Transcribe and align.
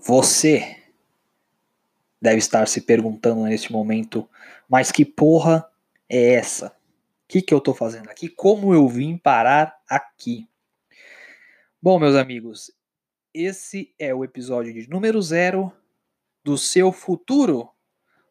Você 0.00 0.76
deve 2.22 2.38
estar 2.38 2.68
se 2.68 2.80
perguntando 2.80 3.42
neste 3.42 3.72
momento, 3.72 4.28
mas 4.68 4.92
que 4.92 5.04
porra 5.04 5.68
é 6.08 6.34
essa? 6.34 6.68
O 6.68 6.72
que, 7.26 7.42
que 7.42 7.52
eu 7.52 7.60
tô 7.60 7.74
fazendo 7.74 8.08
aqui? 8.08 8.28
Como 8.28 8.72
eu 8.72 8.86
vim 8.86 9.16
parar 9.16 9.76
aqui? 9.88 10.48
Bom, 11.82 11.98
meus 11.98 12.14
amigos, 12.14 12.70
esse 13.34 13.92
é 13.98 14.14
o 14.14 14.22
episódio 14.22 14.72
de 14.72 14.88
número 14.88 15.20
zero 15.20 15.72
do 16.44 16.56
seu 16.56 16.92
futuro 16.92 17.68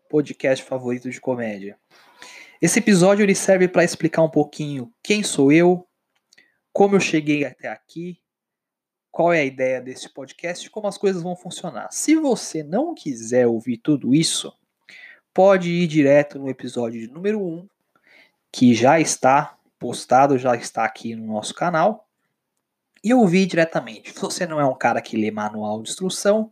podcast 0.10 0.64
favorito 0.64 1.10
de 1.10 1.20
comédia. 1.20 1.78
Esse 2.62 2.80
episódio 2.80 3.24
ele 3.24 3.36
serve 3.36 3.68
para 3.68 3.84
explicar 3.84 4.22
um 4.22 4.32
pouquinho 4.32 4.94
quem 5.04 5.22
sou 5.22 5.52
eu, 5.52 5.86
como 6.72 6.96
eu 6.96 7.00
cheguei 7.02 7.44
até 7.44 7.68
aqui, 7.68 8.22
qual 9.18 9.34
é 9.34 9.40
a 9.40 9.46
ideia 9.46 9.82
desse 9.82 10.08
podcast 10.10 10.68
e 10.68 10.70
como 10.70 10.88
as 10.88 10.96
coisas 10.96 11.24
vão 11.24 11.36
funcionar. 11.36 11.88
Se 11.90 12.16
você 12.16 12.62
não 12.62 12.94
quiser 12.94 13.48
ouvir 13.48 13.78
tudo 13.78 14.14
isso, 14.14 14.54
pode 15.34 15.72
ir 15.72 15.88
direto 15.88 16.38
no 16.38 16.48
episódio 16.48 17.02
de 17.02 17.12
número 17.12 17.44
1, 17.44 17.68
que 18.52 18.76
já 18.76 19.00
está 19.00 19.58
postado, 19.80 20.38
já 20.38 20.56
está 20.56 20.86
aqui 20.86 21.16
no 21.16 21.34
nosso 21.34 21.56
canal, 21.56 22.08
e 23.04 23.12
ouvir 23.12 23.48
diretamente. 23.48 24.14
Se 24.14 24.20
você 24.20 24.46
não 24.46 24.62
é 24.62 24.66
um 24.68 24.78
cara 24.78 25.02
que 25.02 25.18
lê 25.18 25.32
manual 25.32 25.82
de 25.82 25.90
instrução, 25.90 26.52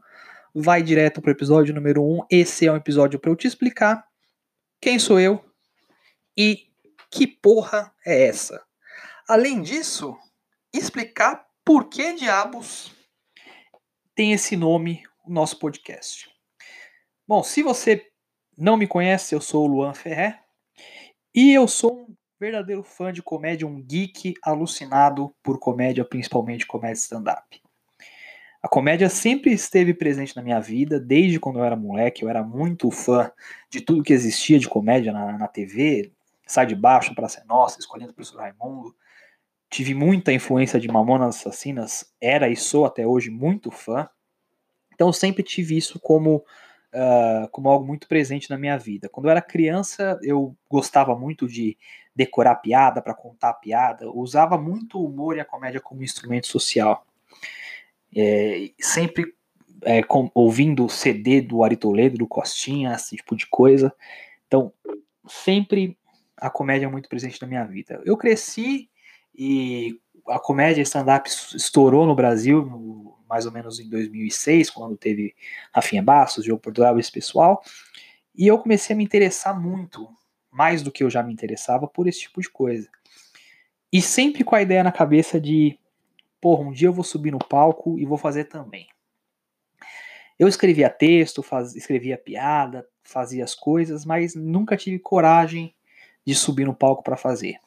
vai 0.52 0.82
direto 0.82 1.22
para 1.22 1.30
o 1.30 1.34
episódio 1.34 1.72
número 1.72 2.04
1. 2.04 2.26
Esse 2.32 2.66
é 2.66 2.72
um 2.72 2.78
episódio 2.78 3.20
para 3.20 3.30
eu 3.30 3.36
te 3.36 3.46
explicar 3.46 4.08
quem 4.82 4.98
sou 4.98 5.20
eu 5.20 5.40
e 6.36 6.68
que 7.12 7.28
porra 7.28 7.94
é 8.04 8.26
essa. 8.26 8.60
Além 9.30 9.62
disso, 9.62 10.18
explicar 10.74 11.46
por 11.66 11.90
que 11.90 12.14
diabos 12.14 12.94
tem 14.14 14.32
esse 14.32 14.56
nome 14.56 15.04
o 15.26 15.34
nosso 15.34 15.58
podcast. 15.58 16.30
Bom, 17.28 17.42
se 17.42 17.64
você 17.64 18.06
não 18.56 18.78
me 18.78 18.86
conhece, 18.86 19.34
eu 19.34 19.42
sou 19.42 19.66
o 19.66 19.68
Luan 19.68 19.96
Ferré 19.96 20.40
e 21.34 21.52
eu 21.52 21.68
sou 21.68 22.04
um 22.04 22.16
verdadeiro 22.40 22.84
fã 22.84 23.12
de 23.12 23.24
comédia, 23.24 23.66
um 23.66 23.82
geek 23.82 24.36
alucinado 24.44 25.34
por 25.42 25.58
comédia, 25.58 26.06
principalmente 26.06 26.68
comédia 26.68 27.00
stand-up. 27.00 27.60
A 28.62 28.68
comédia 28.68 29.10
sempre 29.10 29.52
esteve 29.52 29.94
presente 29.94 30.36
na 30.36 30.44
minha 30.44 30.60
vida, 30.60 31.00
desde 31.00 31.40
quando 31.40 31.60
eu 31.60 31.64
era 31.64 31.76
moleque. 31.76 32.24
Eu 32.24 32.30
era 32.30 32.44
muito 32.44 32.92
fã 32.92 33.32
de 33.70 33.82
tudo 33.82 34.04
que 34.04 34.14
existia 34.14 34.60
de 34.60 34.70
comédia 34.70 35.12
na, 35.12 35.38
na 35.38 35.48
TV. 35.48 36.12
Sai 36.48 36.68
de 36.68 36.76
Baixo, 36.76 37.14
para 37.16 37.30
Ser 37.30 37.44
Nossa, 37.46 37.80
Escolhendo 37.80 38.12
o 38.12 38.16
Professor 38.16 38.40
Raimundo 38.40 38.96
tive 39.76 39.94
muita 39.94 40.32
influência 40.32 40.80
de 40.80 40.88
Mamonas 40.88 41.36
Assassinas, 41.36 42.10
era 42.22 42.48
e 42.48 42.56
sou 42.56 42.86
até 42.86 43.06
hoje 43.06 43.30
muito 43.30 43.70
fã. 43.70 44.08
Então 44.94 45.12
sempre 45.12 45.44
tive 45.44 45.76
isso 45.76 46.00
como, 46.00 46.38
uh, 46.94 47.50
como 47.52 47.68
algo 47.68 47.86
muito 47.86 48.08
presente 48.08 48.50
na 48.50 48.58
minha 48.58 48.78
vida. 48.78 49.10
Quando 49.10 49.26
eu 49.26 49.32
era 49.32 49.42
criança, 49.42 50.18
eu 50.24 50.56
gostava 50.70 51.14
muito 51.14 51.46
de 51.46 51.78
decorar 52.16 52.56
piada 52.56 53.02
para 53.02 53.14
contar 53.14 53.54
piada, 53.56 54.10
usava 54.10 54.58
muito 54.58 54.98
o 54.98 55.06
humor 55.06 55.36
e 55.36 55.42
a 55.42 55.46
comédia 55.46 55.82
como 55.82 56.04
instrumento 56.04 56.48
social. 56.48 57.06
É, 58.16 58.72
sempre 58.80 59.36
é, 59.82 60.02
com, 60.02 60.32
ouvindo 60.34 60.86
o 60.86 60.90
CD 60.90 61.42
do 61.42 61.66
Ari 61.66 61.76
Toledo, 61.76 62.18
do 62.18 62.28
Costinha, 62.28 62.94
esse 62.94 63.18
tipo 63.18 63.36
de 63.36 63.46
coisa. 63.48 63.94
Então, 64.48 64.72
sempre 65.28 65.98
a 66.38 66.50
comédia 66.50 66.86
é 66.86 66.90
muito 66.90 67.10
presente 67.10 67.42
na 67.42 67.48
minha 67.50 67.66
vida. 67.66 68.02
Eu 68.06 68.16
cresci 68.16 68.90
e 69.38 70.00
a 70.28 70.40
comédia 70.40 70.82
stand-up 70.82 71.30
estourou 71.30 72.06
no 72.06 72.16
Brasil, 72.16 72.66
no, 72.66 73.18
mais 73.30 73.46
ou 73.46 73.52
menos 73.52 73.80
em 73.80 73.90
2006, 73.90 74.70
quando 74.70 74.98
teve 74.98 75.36
Rafinha 75.74 76.02
Bastos, 76.02 76.44
Diogo 76.44 76.62
Portugal 76.62 76.98
esse 77.00 77.12
pessoal. 77.12 77.64
E 78.34 78.48
eu 78.48 78.58
comecei 78.58 78.94
a 78.94 78.98
me 78.98 79.04
interessar 79.04 79.60
muito, 79.60 80.08
mais 80.52 80.82
do 80.82 80.92
que 80.92 81.04
eu 81.04 81.10
já 81.10 81.22
me 81.22 81.34
interessava, 81.34 81.88
por 81.88 82.08
esse 82.08 82.22
tipo 82.22 82.42
de 82.42 82.50
coisa. 82.50 82.90
E 83.92 84.02
sempre 84.02 84.44
com 84.44 84.56
a 84.56 84.62
ideia 84.62 84.84
na 84.84 84.92
cabeça 84.92 85.40
de, 85.40 85.78
porra, 86.42 86.64
um 86.64 86.72
dia 86.72 86.88
eu 86.88 86.94
vou 86.94 87.04
subir 87.04 87.32
no 87.32 87.40
palco 87.40 88.00
e 88.00 88.06
vou 88.06 88.18
fazer 88.18 88.46
também. 88.46 88.88
Eu 90.38 90.48
escrevia 90.48 90.90
texto, 90.90 91.42
faz, 91.42 91.76
escrevia 91.76 92.18
piada, 92.18 92.86
fazia 93.04 93.44
as 93.44 93.56
coisas, 93.56 94.06
mas 94.06 94.36
nunca 94.36 94.76
tive 94.76 95.00
coragem 95.00 95.74
de 96.26 96.36
subir 96.36 96.66
no 96.66 96.76
palco 96.76 97.04
para 97.04 97.16
fazer. 97.16 97.58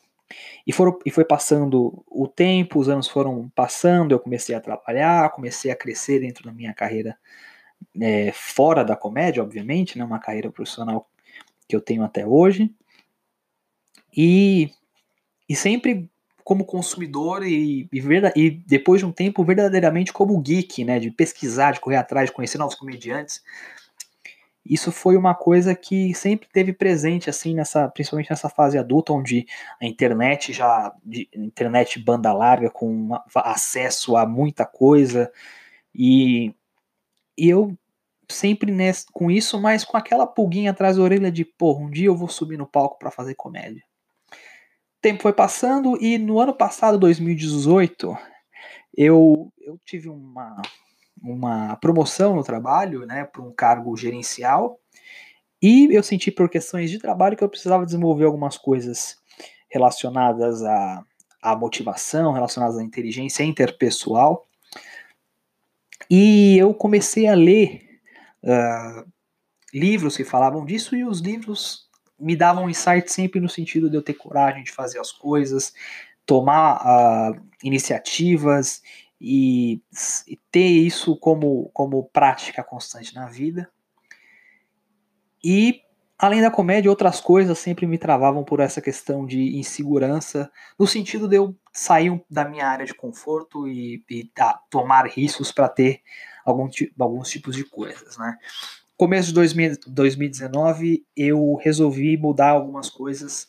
E, 0.66 0.72
foram, 0.72 0.98
e 1.04 1.10
foi 1.10 1.24
passando 1.24 2.04
o 2.06 2.28
tempo, 2.28 2.78
os 2.78 2.88
anos 2.88 3.08
foram 3.08 3.50
passando, 3.54 4.12
eu 4.12 4.20
comecei 4.20 4.54
a 4.54 4.60
trabalhar, 4.60 5.30
comecei 5.30 5.70
a 5.70 5.76
crescer 5.76 6.20
dentro 6.20 6.44
da 6.44 6.52
minha 6.52 6.74
carreira 6.74 7.16
é, 8.00 8.32
fora 8.32 8.84
da 8.84 8.96
comédia, 8.96 9.42
obviamente, 9.42 9.98
né, 9.98 10.04
uma 10.04 10.18
carreira 10.18 10.50
profissional 10.50 11.08
que 11.66 11.74
eu 11.74 11.80
tenho 11.80 12.02
até 12.02 12.26
hoje. 12.26 12.70
E, 14.16 14.70
e 15.48 15.56
sempre 15.56 16.10
como 16.42 16.64
consumidor 16.64 17.46
e, 17.46 17.88
e, 17.92 18.00
e, 18.36 18.50
depois 18.50 19.00
de 19.00 19.06
um 19.06 19.12
tempo 19.12 19.44
verdadeiramente 19.44 20.12
como 20.12 20.40
geek, 20.40 20.82
né, 20.84 20.98
de 20.98 21.10
pesquisar, 21.10 21.72
de 21.72 21.80
correr 21.80 21.96
atrás, 21.96 22.30
de 22.30 22.34
conhecer 22.34 22.58
novos 22.58 22.74
comediantes 22.74 23.42
isso 24.68 24.92
foi 24.92 25.16
uma 25.16 25.34
coisa 25.34 25.74
que 25.74 26.14
sempre 26.14 26.48
teve 26.52 26.72
presente 26.72 27.30
assim 27.30 27.54
nessa, 27.54 27.88
principalmente 27.88 28.30
nessa 28.30 28.48
fase 28.48 28.76
adulta 28.76 29.12
onde 29.12 29.46
a 29.80 29.86
internet 29.86 30.52
já 30.52 30.92
internet 31.34 31.98
banda 31.98 32.32
larga 32.32 32.70
com 32.70 33.08
acesso 33.34 34.16
a 34.16 34.26
muita 34.26 34.66
coisa 34.66 35.32
e, 35.94 36.54
e 37.36 37.48
eu 37.48 37.76
sempre 38.30 38.70
nesse, 38.70 39.06
com 39.10 39.30
isso, 39.30 39.60
mas 39.60 39.84
com 39.84 39.96
aquela 39.96 40.26
pulguinha 40.26 40.70
atrás 40.70 40.96
da 40.96 41.02
orelha 41.02 41.32
de, 41.32 41.44
pô, 41.44 41.76
um 41.76 41.90
dia 41.90 42.06
eu 42.06 42.16
vou 42.16 42.28
subir 42.28 42.58
no 42.58 42.66
palco 42.66 42.98
para 42.98 43.10
fazer 43.10 43.34
comédia. 43.34 43.82
O 44.30 45.00
tempo 45.00 45.22
foi 45.22 45.32
passando 45.32 45.96
e 46.02 46.18
no 46.18 46.38
ano 46.38 46.52
passado, 46.52 46.98
2018, 46.98 48.16
eu, 48.96 49.52
eu 49.60 49.78
tive 49.84 50.08
uma, 50.08 50.60
uma 51.22 51.76
promoção 51.76 52.34
no 52.34 52.44
trabalho, 52.44 53.06
né, 53.06 53.24
para 53.24 53.42
um 53.42 53.52
cargo 53.52 53.96
gerencial, 53.96 54.78
e 55.60 55.88
eu 55.90 56.02
senti 56.02 56.30
por 56.30 56.48
questões 56.48 56.90
de 56.90 56.98
trabalho 56.98 57.36
que 57.36 57.42
eu 57.42 57.48
precisava 57.48 57.84
desenvolver 57.84 58.24
algumas 58.24 58.56
coisas 58.56 59.16
relacionadas 59.68 60.62
à, 60.62 61.04
à 61.42 61.56
motivação, 61.56 62.32
relacionadas 62.32 62.78
à 62.78 62.82
inteligência 62.82 63.42
interpessoal, 63.42 64.46
e 66.10 66.56
eu 66.56 66.72
comecei 66.72 67.26
a 67.26 67.34
ler 67.34 68.00
uh, 68.42 69.06
livros 69.74 70.16
que 70.16 70.24
falavam 70.24 70.64
disso, 70.64 70.96
e 70.96 71.04
os 71.04 71.20
livros 71.20 71.88
me 72.18 72.34
davam 72.34 72.68
insight 72.68 73.12
sempre 73.12 73.40
no 73.40 73.48
sentido 73.48 73.90
de 73.90 73.96
eu 73.96 74.02
ter 74.02 74.14
coragem 74.14 74.64
de 74.64 74.72
fazer 74.72 74.98
as 74.98 75.12
coisas, 75.12 75.72
tomar 76.24 76.80
uh, 76.82 77.40
iniciativas 77.62 78.82
e, 79.20 79.80
e 80.26 80.36
ter 80.50 80.66
isso 80.66 81.16
como, 81.16 81.70
como 81.72 82.04
prática 82.04 82.62
constante 82.62 83.14
na 83.14 83.26
vida. 83.26 83.70
E 85.42 85.82
além 86.18 86.40
da 86.40 86.50
comédia, 86.50 86.90
outras 86.90 87.20
coisas 87.20 87.58
sempre 87.58 87.86
me 87.86 87.96
travavam 87.96 88.44
por 88.44 88.60
essa 88.60 88.80
questão 88.80 89.24
de 89.24 89.56
insegurança, 89.56 90.50
no 90.78 90.86
sentido 90.86 91.28
de 91.28 91.36
eu 91.36 91.56
sair 91.72 92.20
da 92.28 92.44
minha 92.44 92.66
área 92.66 92.84
de 92.84 92.94
conforto 92.94 93.68
e, 93.68 94.04
e 94.10 94.30
tomar 94.68 95.06
riscos 95.06 95.52
para 95.52 95.68
ter 95.68 96.02
algum, 96.44 96.68
alguns 96.98 97.30
tipos 97.30 97.54
de 97.54 97.64
coisas, 97.64 98.18
né? 98.18 98.36
Começo 98.96 99.28
de 99.28 99.34
2000, 99.34 99.78
2019, 99.86 101.06
eu 101.16 101.54
resolvi 101.54 102.16
mudar 102.16 102.50
algumas 102.50 102.90
coisas 102.90 103.48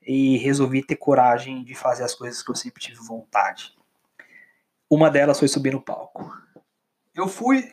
e 0.00 0.38
resolvi 0.38 0.82
ter 0.82 0.96
coragem 0.96 1.62
de 1.62 1.74
fazer 1.74 2.04
as 2.04 2.14
coisas 2.14 2.42
que 2.42 2.50
eu 2.50 2.54
sempre 2.54 2.80
tive 2.80 2.96
vontade. 3.06 3.75
Uma 4.90 5.10
delas 5.10 5.38
foi 5.38 5.48
subir 5.48 5.72
no 5.72 5.80
palco. 5.80 6.32
Eu 7.14 7.28
fui, 7.28 7.72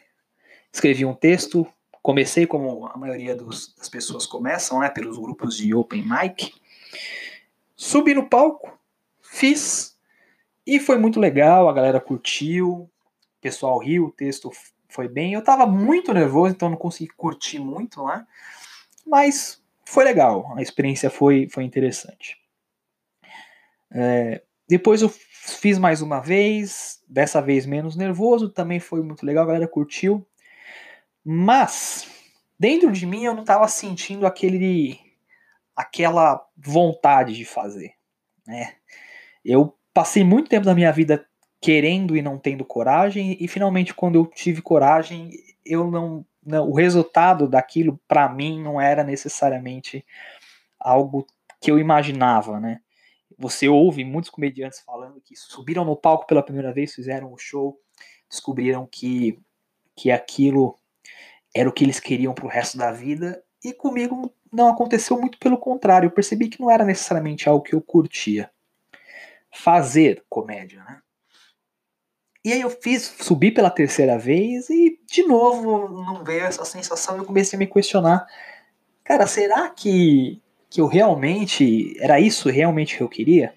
escrevi 0.71 1.05
um 1.05 1.13
texto, 1.13 1.67
comecei 2.01 2.47
como 2.47 2.87
a 2.87 2.97
maioria 2.97 3.35
dos, 3.35 3.73
das 3.75 3.87
pessoas 3.87 4.25
começam, 4.25 4.79
né, 4.79 4.89
pelos 4.89 5.17
grupos 5.17 5.55
de 5.55 5.73
open 5.73 6.03
mic. 6.03 6.53
Subi 7.75 8.13
no 8.13 8.27
palco, 8.29 8.77
fiz 9.21 9.97
e 10.65 10.79
foi 10.79 10.97
muito 10.97 11.19
legal, 11.19 11.67
a 11.67 11.73
galera 11.73 11.99
curtiu, 11.99 12.71
o 12.73 12.89
pessoal 13.41 13.77
riu, 13.79 14.05
o 14.05 14.11
texto 14.11 14.51
foi 14.87 15.07
bem. 15.07 15.33
Eu 15.33 15.43
tava 15.43 15.65
muito 15.65 16.13
nervoso, 16.13 16.53
então 16.53 16.69
não 16.69 16.77
consegui 16.77 17.11
curtir 17.13 17.59
muito, 17.59 18.05
né? 18.05 18.25
Mas 19.05 19.61
foi 19.85 20.03
legal, 20.03 20.53
a 20.55 20.61
experiência 20.61 21.09
foi, 21.09 21.47
foi 21.49 21.63
interessante. 21.63 22.37
É, 23.91 24.41
depois 24.73 25.03
eu 25.03 25.09
fiz 25.09 25.77
mais 25.77 26.01
uma 26.01 26.19
vez, 26.19 26.99
dessa 27.07 27.39
vez 27.39 27.63
menos 27.63 27.95
nervoso, 27.95 28.49
também 28.49 28.79
foi 28.79 29.03
muito 29.03 29.23
legal, 29.23 29.43
a 29.43 29.47
galera 29.47 29.67
curtiu. 29.67 30.25
Mas 31.23 32.07
dentro 32.57 32.91
de 32.91 33.05
mim 33.05 33.23
eu 33.23 33.35
não 33.35 33.41
estava 33.41 33.67
sentindo 33.67 34.25
aquele 34.25 34.99
aquela 35.75 36.43
vontade 36.57 37.35
de 37.35 37.45
fazer, 37.45 37.93
né? 38.47 38.73
Eu 39.45 39.77
passei 39.93 40.23
muito 40.23 40.49
tempo 40.49 40.65
da 40.65 40.73
minha 40.73 40.91
vida 40.91 41.23
querendo 41.61 42.17
e 42.17 42.21
não 42.23 42.39
tendo 42.39 42.65
coragem 42.65 43.37
e 43.39 43.47
finalmente 43.47 43.93
quando 43.93 44.15
eu 44.15 44.25
tive 44.25 44.59
coragem, 44.59 45.29
eu 45.63 45.91
não, 45.91 46.25
não 46.43 46.67
o 46.67 46.73
resultado 46.73 47.47
daquilo 47.47 47.99
para 48.07 48.27
mim 48.27 48.59
não 48.59 48.81
era 48.81 49.03
necessariamente 49.03 50.03
algo 50.79 51.27
que 51.61 51.69
eu 51.69 51.77
imaginava, 51.77 52.59
né? 52.59 52.81
Você 53.43 53.67
ouve 53.67 54.05
muitos 54.05 54.31
comediantes 54.31 54.79
falando 54.79 55.19
que 55.19 55.35
subiram 55.35 55.83
no 55.83 55.97
palco 55.97 56.25
pela 56.25 56.41
primeira 56.41 56.71
vez, 56.71 56.95
fizeram 56.95 57.33
o 57.33 57.37
show, 57.37 57.77
descobriram 58.29 58.87
que 58.89 59.37
que 59.95 60.09
aquilo 60.09 60.79
era 61.53 61.69
o 61.69 61.73
que 61.73 61.83
eles 61.83 61.99
queriam 61.99 62.33
para 62.33 62.45
o 62.45 62.49
resto 62.49 62.77
da 62.77 62.91
vida, 62.91 63.43
e 63.63 63.73
comigo 63.73 64.33
não 64.51 64.69
aconteceu 64.69 65.19
muito 65.19 65.37
pelo 65.37 65.57
contrário, 65.57 66.07
eu 66.07 66.11
percebi 66.11 66.47
que 66.47 66.59
não 66.59 66.71
era 66.71 66.85
necessariamente 66.85 67.47
algo 67.49 67.63
que 67.63 67.75
eu 67.75 67.81
curtia. 67.81 68.49
Fazer 69.51 70.23
comédia, 70.29 70.83
né? 70.83 71.01
E 72.45 72.53
aí 72.53 72.61
eu 72.61 72.69
fiz, 72.69 73.03
subi 73.19 73.51
pela 73.51 73.69
terceira 73.69 74.17
vez 74.17 74.69
e 74.69 74.99
de 75.05 75.23
novo 75.23 75.89
não 75.89 76.23
veio 76.23 76.45
essa 76.45 76.65
sensação 76.65 77.17
eu 77.17 77.25
comecei 77.25 77.55
a 77.57 77.59
me 77.59 77.67
questionar. 77.67 78.25
Cara, 79.03 79.27
será 79.27 79.69
que, 79.69 80.41
que 80.73 80.81
eu 80.81 80.87
realmente. 80.87 81.95
Era 81.99 82.19
isso 82.19 82.49
realmente 82.49 82.97
que 82.97 83.03
eu 83.03 83.07
queria? 83.07 83.53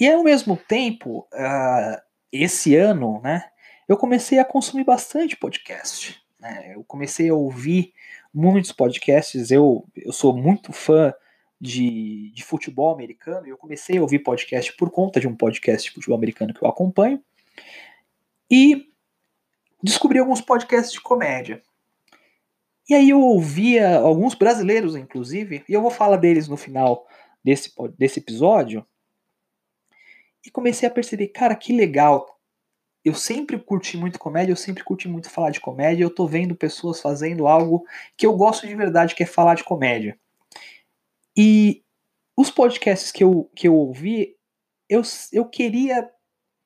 E 0.00 0.08
ao 0.10 0.24
mesmo 0.24 0.56
tempo, 0.56 1.28
uh, 1.30 2.00
esse 2.32 2.74
ano, 2.74 3.20
né, 3.22 3.44
eu 3.86 3.96
comecei 3.98 4.38
a 4.38 4.44
consumir 4.46 4.84
bastante 4.84 5.36
podcast. 5.36 6.18
Né? 6.40 6.72
Eu 6.74 6.82
comecei 6.84 7.28
a 7.28 7.34
ouvir 7.34 7.92
muitos 8.32 8.72
podcasts. 8.72 9.50
Eu, 9.50 9.86
eu 9.94 10.10
sou 10.10 10.34
muito 10.34 10.72
fã 10.72 11.12
de, 11.60 12.30
de 12.30 12.42
futebol 12.42 12.90
americano. 12.90 13.46
Eu 13.46 13.58
comecei 13.58 13.98
a 13.98 14.02
ouvir 14.02 14.20
podcast 14.20 14.74
por 14.76 14.90
conta 14.90 15.20
de 15.20 15.28
um 15.28 15.36
podcast 15.36 15.86
de 15.86 15.94
futebol 15.94 16.16
americano 16.16 16.54
que 16.54 16.64
eu 16.64 16.68
acompanho. 16.68 17.22
E 18.50 18.90
descobri 19.82 20.18
alguns 20.18 20.40
podcasts 20.40 20.92
de 20.92 21.00
comédia. 21.02 21.62
E 22.88 22.94
aí 22.94 23.10
eu 23.10 23.20
ouvia 23.20 23.96
alguns 23.96 24.34
brasileiros, 24.34 24.94
inclusive, 24.94 25.64
e 25.68 25.72
eu 25.72 25.80
vou 25.80 25.90
falar 25.90 26.18
deles 26.18 26.48
no 26.48 26.56
final 26.56 27.06
desse, 27.42 27.72
desse 27.98 28.20
episódio. 28.20 28.86
E 30.44 30.50
comecei 30.50 30.86
a 30.86 30.92
perceber, 30.92 31.28
cara, 31.28 31.54
que 31.54 31.72
legal. 31.72 32.38
Eu 33.02 33.14
sempre 33.14 33.58
curti 33.58 33.96
muito 33.96 34.18
comédia, 34.18 34.52
eu 34.52 34.56
sempre 34.56 34.84
curti 34.84 35.08
muito 35.08 35.30
falar 35.30 35.50
de 35.50 35.60
comédia. 35.60 36.04
Eu 36.04 36.14
tô 36.14 36.26
vendo 36.26 36.54
pessoas 36.54 37.00
fazendo 37.00 37.46
algo 37.46 37.86
que 38.16 38.26
eu 38.26 38.34
gosto 38.36 38.66
de 38.66 38.74
verdade, 38.74 39.14
que 39.14 39.22
é 39.22 39.26
falar 39.26 39.54
de 39.54 39.64
comédia. 39.64 40.18
E 41.36 41.82
os 42.36 42.50
podcasts 42.50 43.10
que 43.10 43.24
eu, 43.24 43.50
que 43.54 43.66
eu 43.68 43.74
ouvi, 43.74 44.36
eu, 44.88 45.02
eu 45.32 45.46
queria 45.46 46.10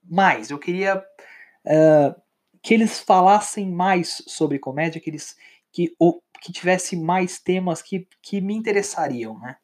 mais, 0.02 0.50
eu 0.50 0.58
queria 0.58 0.98
uh, 0.98 2.20
que 2.62 2.74
eles 2.74 2.98
falassem 2.98 3.70
mais 3.70 4.22
sobre 4.26 4.58
comédia, 4.58 5.00
que 5.00 5.10
eles 5.10 5.36
que, 5.72 5.94
ou, 5.98 6.22
que 6.40 6.52
tivesse 6.52 6.96
mais 6.96 7.38
temas 7.38 7.82
que, 7.82 8.06
que 8.22 8.40
me 8.40 8.54
interessariam, 8.54 9.38
né? 9.38 9.56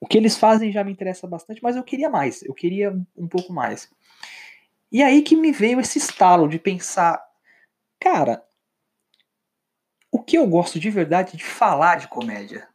O 0.00 0.06
que 0.06 0.18
eles 0.18 0.36
fazem 0.36 0.70
já 0.70 0.84
me 0.84 0.92
interessa 0.92 1.26
bastante, 1.26 1.62
mas 1.62 1.74
eu 1.74 1.82
queria 1.82 2.10
mais, 2.10 2.42
eu 2.42 2.54
queria 2.54 2.94
um 3.16 3.26
pouco 3.26 3.52
mais. 3.52 3.90
E 4.92 5.02
aí 5.02 5.22
que 5.22 5.34
me 5.34 5.52
veio 5.52 5.80
esse 5.80 5.98
estalo 5.98 6.48
de 6.48 6.58
pensar, 6.58 7.22
cara, 7.98 8.44
o 10.10 10.22
que 10.22 10.36
eu 10.38 10.46
gosto 10.46 10.78
de 10.78 10.90
verdade 10.90 11.34
é 11.34 11.36
de 11.36 11.44
falar 11.44 11.96
de 11.96 12.08
comédia. 12.08 12.68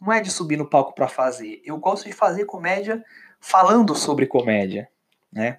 Não 0.00 0.12
é 0.12 0.20
de 0.20 0.30
subir 0.30 0.56
no 0.56 0.68
palco 0.68 0.94
para 0.94 1.08
fazer. 1.08 1.62
Eu 1.64 1.78
gosto 1.78 2.04
de 2.04 2.12
fazer 2.12 2.44
comédia 2.44 3.02
falando 3.40 3.94
sobre 3.94 4.26
comédia, 4.26 4.88
né? 5.32 5.56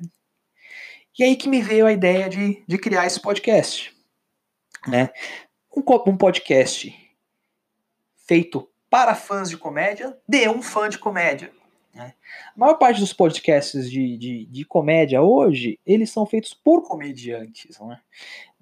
E 1.18 1.24
aí 1.24 1.36
que 1.36 1.50
me 1.50 1.62
veio 1.62 1.88
a 1.88 1.94
ideia 1.94 2.30
de, 2.30 2.64
de 2.68 2.78
criar 2.78 3.06
esse 3.06 3.20
podcast. 3.20 3.96
Né? 4.88 5.10
Um, 5.76 5.84
um 6.12 6.18
podcast 6.18 6.94
feito 8.16 8.70
para 8.90 9.14
fãs 9.14 9.50
de 9.50 9.58
comédia, 9.58 10.18
de 10.28 10.48
um 10.48 10.62
fã 10.62 10.88
de 10.88 10.98
comédia. 10.98 11.52
Né? 11.94 12.14
A 12.56 12.60
maior 12.60 12.76
parte 12.76 13.00
dos 13.00 13.14
podcasts 13.14 13.90
de, 13.90 14.18
de, 14.18 14.46
de, 14.46 14.66
comédia 14.66 15.22
hoje, 15.22 15.80
eles 15.86 16.10
são 16.10 16.26
feitos 16.26 16.54
por 16.54 16.82
comediantes, 16.82 17.80
né? 17.80 18.00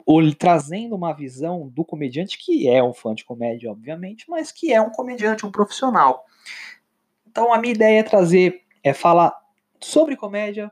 Ou 0.06 0.34
trazendo 0.36 0.96
uma 0.96 1.14
visão 1.14 1.68
do 1.70 1.86
comediante 1.86 2.38
que 2.38 2.68
é 2.68 2.84
um 2.84 2.94
fã 2.94 3.16
de 3.16 3.24
comédia, 3.24 3.72
obviamente, 3.72 4.26
mas 4.30 4.52
que 4.52 4.72
é 4.74 4.82
um 4.82 4.90
comediante, 4.90 5.46
um 5.46 5.52
profissional. 5.52 6.26
Então 7.26 7.54
a 7.54 7.58
minha 7.58 7.74
ideia 7.74 8.00
é 8.00 8.04
trazer, 8.04 8.64
é 8.84 8.94
falar 8.94 9.34
sobre 9.80 10.16
comédia 10.16 10.72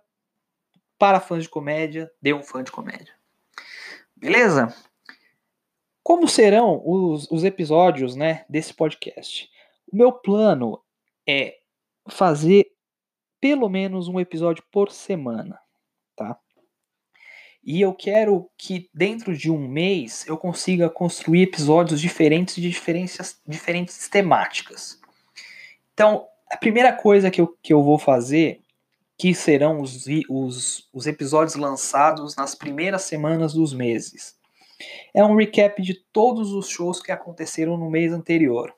para 0.99 1.19
fãs 1.19 1.43
de 1.43 1.49
comédia, 1.49 2.11
de 2.21 2.33
um 2.33 2.43
fã 2.43 2.63
de 2.63 2.71
comédia. 2.71 3.13
Beleza? 4.15 4.75
Como 6.11 6.27
serão 6.27 6.81
os, 6.83 7.25
os 7.31 7.45
episódios 7.45 8.17
né, 8.17 8.43
desse 8.49 8.73
podcast? 8.73 9.49
O 9.89 9.95
meu 9.95 10.11
plano 10.11 10.83
é 11.25 11.55
fazer 12.09 12.65
pelo 13.39 13.69
menos 13.69 14.09
um 14.09 14.19
episódio 14.19 14.61
por 14.69 14.91
semana, 14.91 15.57
tá? 16.13 16.37
E 17.63 17.79
eu 17.79 17.93
quero 17.93 18.51
que 18.57 18.89
dentro 18.93 19.37
de 19.37 19.49
um 19.49 19.65
mês 19.65 20.27
eu 20.27 20.37
consiga 20.37 20.89
construir 20.89 21.43
episódios 21.43 22.01
diferentes 22.01 22.55
de 22.55 22.69
diferentes, 22.69 23.39
diferentes 23.47 24.09
temáticas. 24.09 24.99
Então, 25.93 26.27
a 26.51 26.57
primeira 26.57 26.91
coisa 26.91 27.31
que 27.31 27.39
eu, 27.39 27.57
que 27.63 27.71
eu 27.71 27.81
vou 27.81 27.97
fazer 27.97 28.59
que 29.17 29.33
serão 29.33 29.79
os, 29.79 30.07
os, 30.29 30.89
os 30.91 31.07
episódios 31.07 31.55
lançados 31.55 32.35
nas 32.35 32.53
primeiras 32.53 33.03
semanas 33.03 33.53
dos 33.53 33.73
meses. 33.73 34.40
É 35.13 35.23
um 35.23 35.35
recap 35.35 35.81
de 35.81 35.93
todos 36.11 36.53
os 36.53 36.69
shows 36.69 37.01
que 37.01 37.11
aconteceram 37.11 37.77
no 37.77 37.89
mês 37.89 38.13
anterior, 38.13 38.73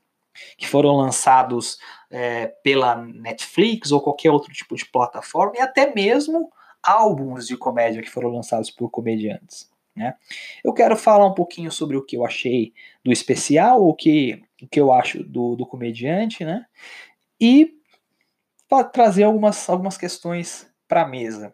que 0.57 0.67
foram 0.67 0.95
lançados 0.95 1.77
é, 2.09 2.47
pela 2.63 2.95
Netflix 2.95 3.91
ou 3.91 4.01
qualquer 4.01 4.31
outro 4.31 4.51
tipo 4.51 4.75
de 4.75 4.85
plataforma, 4.85 5.53
e 5.57 5.61
até 5.61 5.93
mesmo 5.93 6.51
álbuns 6.81 7.47
de 7.47 7.55
comédia 7.55 8.01
que 8.01 8.09
foram 8.09 8.29
lançados 8.29 8.69
por 8.69 8.89
comediantes. 8.89 9.71
Né? 9.95 10.15
Eu 10.63 10.73
quero 10.73 10.97
falar 10.97 11.25
um 11.25 11.33
pouquinho 11.33 11.71
sobre 11.71 11.95
o 11.95 12.03
que 12.03 12.17
eu 12.17 12.25
achei 12.25 12.73
do 13.03 13.11
especial, 13.11 13.87
o 13.87 13.93
que, 13.93 14.43
o 14.61 14.67
que 14.67 14.79
eu 14.79 14.91
acho 14.91 15.23
do, 15.23 15.55
do 15.55 15.65
comediante, 15.65 16.43
né? 16.43 16.65
E 17.39 17.77
trazer 18.91 19.23
algumas, 19.23 19.69
algumas 19.69 19.97
questões 19.97 20.67
para 20.87 21.03
a 21.03 21.07
mesa. 21.07 21.53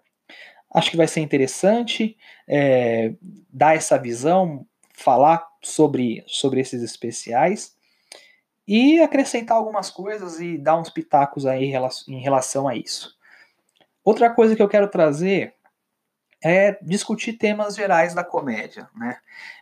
Acho 0.74 0.92
que 0.92 0.98
vai 0.98 1.08
ser 1.08 1.22
interessante 1.22 2.18
é, 2.48 3.14
dar 3.52 3.76
essa 3.76 3.98
visão, 3.98 4.66
falar 4.94 5.48
sobre, 5.64 6.24
sobre 6.28 6.60
esses 6.60 6.84
especiais 6.84 7.76
e 8.68 9.00
acrescentar 9.02 9.58
algumas 9.58 9.90
coisas 9.90 10.40
e 10.40 10.58
dar 10.58 10.78
uns 10.78 10.90
pitacos 10.90 11.46
aí 11.46 11.74
em 12.08 12.20
relação 12.20 12.68
a 12.68 12.76
isso. 12.76 13.18
Outra 14.04 14.30
coisa 14.30 14.56
que 14.56 14.62
eu 14.62 14.70
quero 14.70 14.88
trazer 14.88 15.56
é 16.42 16.78
discutir 16.82 17.34
temas 17.34 17.76
gerais 17.76 18.14
da 18.14 18.24
comédia, 18.24 18.90
né? 18.96 19.18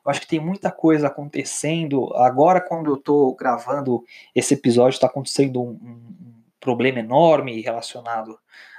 Eu 0.05 0.11
acho 0.11 0.21
que 0.21 0.27
tem 0.27 0.39
muita 0.39 0.71
coisa 0.71 1.07
acontecendo. 1.07 2.13
Agora, 2.15 2.61
quando 2.61 2.91
eu 2.91 2.95
estou 2.95 3.35
gravando 3.35 4.03
esse 4.35 4.53
episódio, 4.53 4.95
está 4.95 5.07
acontecendo 5.07 5.61
um, 5.61 5.69
um, 5.71 6.43
problema 6.59 6.99
enorme 6.99 7.61
relacionado 7.61 8.37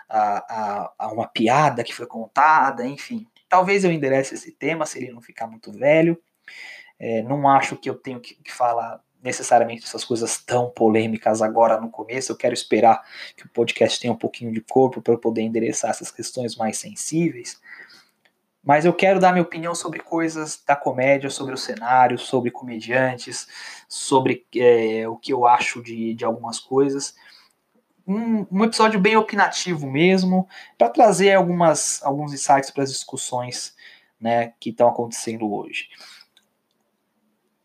a, 0.08 0.92
a, 0.98 1.12
uma 1.12 1.28
piada 1.28 1.84
que 1.84 1.94
foi 1.94 2.06
contada, 2.06 2.86
enfim. 2.86 3.26
Talvez 3.48 3.84
eu 3.84 3.92
enderece 3.92 4.34
esse 4.34 4.52
tema 4.52 4.86
se 4.86 4.98
ele 4.98 5.12
não 5.12 5.20
ficar 5.20 5.46
muito 5.46 5.72
velho. 5.72 6.20
É, 6.98 7.22
não 7.22 7.48
acho 7.48 7.76
que 7.76 7.88
eu 7.88 7.94
tenho 7.94 8.20
que, 8.20 8.34
que 8.34 8.52
falar 8.52 9.00
necessariamente 9.22 9.84
essas 9.84 10.04
coisas 10.04 10.38
tão 10.38 10.70
polêmicas 10.70 11.42
agora 11.42 11.80
no 11.80 11.90
começo. 11.90 12.32
Eu 12.32 12.36
quero 12.36 12.54
esperar 12.54 13.04
que 13.36 13.46
o 13.46 13.48
podcast 13.48 14.00
tenha 14.00 14.12
um 14.12 14.18
pouquinho 14.18 14.52
de 14.52 14.60
corpo 14.60 15.02
para 15.02 15.14
eu 15.14 15.18
poder 15.18 15.42
endereçar 15.42 15.90
essas 15.90 16.10
questões 16.10 16.56
mais 16.56 16.78
sensíveis. 16.78 17.60
Mas 18.62 18.84
eu 18.84 18.92
quero 18.92 19.20
dar 19.20 19.32
minha 19.32 19.42
opinião 19.42 19.74
sobre 19.74 20.00
coisas 20.00 20.62
da 20.66 20.76
comédia, 20.76 21.30
sobre 21.30 21.54
o 21.54 21.58
cenário, 21.58 22.18
sobre 22.18 22.50
comediantes, 22.50 23.46
sobre 23.88 24.46
é, 24.56 25.08
o 25.08 25.16
que 25.16 25.32
eu 25.32 25.46
acho 25.46 25.82
de, 25.82 26.14
de 26.14 26.24
algumas 26.24 26.58
coisas 26.58 27.14
um, 28.08 28.46
um 28.50 28.64
episódio 28.64 28.98
bem 28.98 29.16
opinativo 29.16 29.86
mesmo, 29.86 30.48
para 30.78 30.88
trazer 30.88 31.34
algumas, 31.34 32.02
alguns 32.02 32.32
insights 32.32 32.70
para 32.70 32.82
as 32.82 32.90
discussões 32.90 33.76
né, 34.18 34.54
que 34.58 34.70
estão 34.70 34.88
acontecendo 34.88 35.52
hoje. 35.52 35.90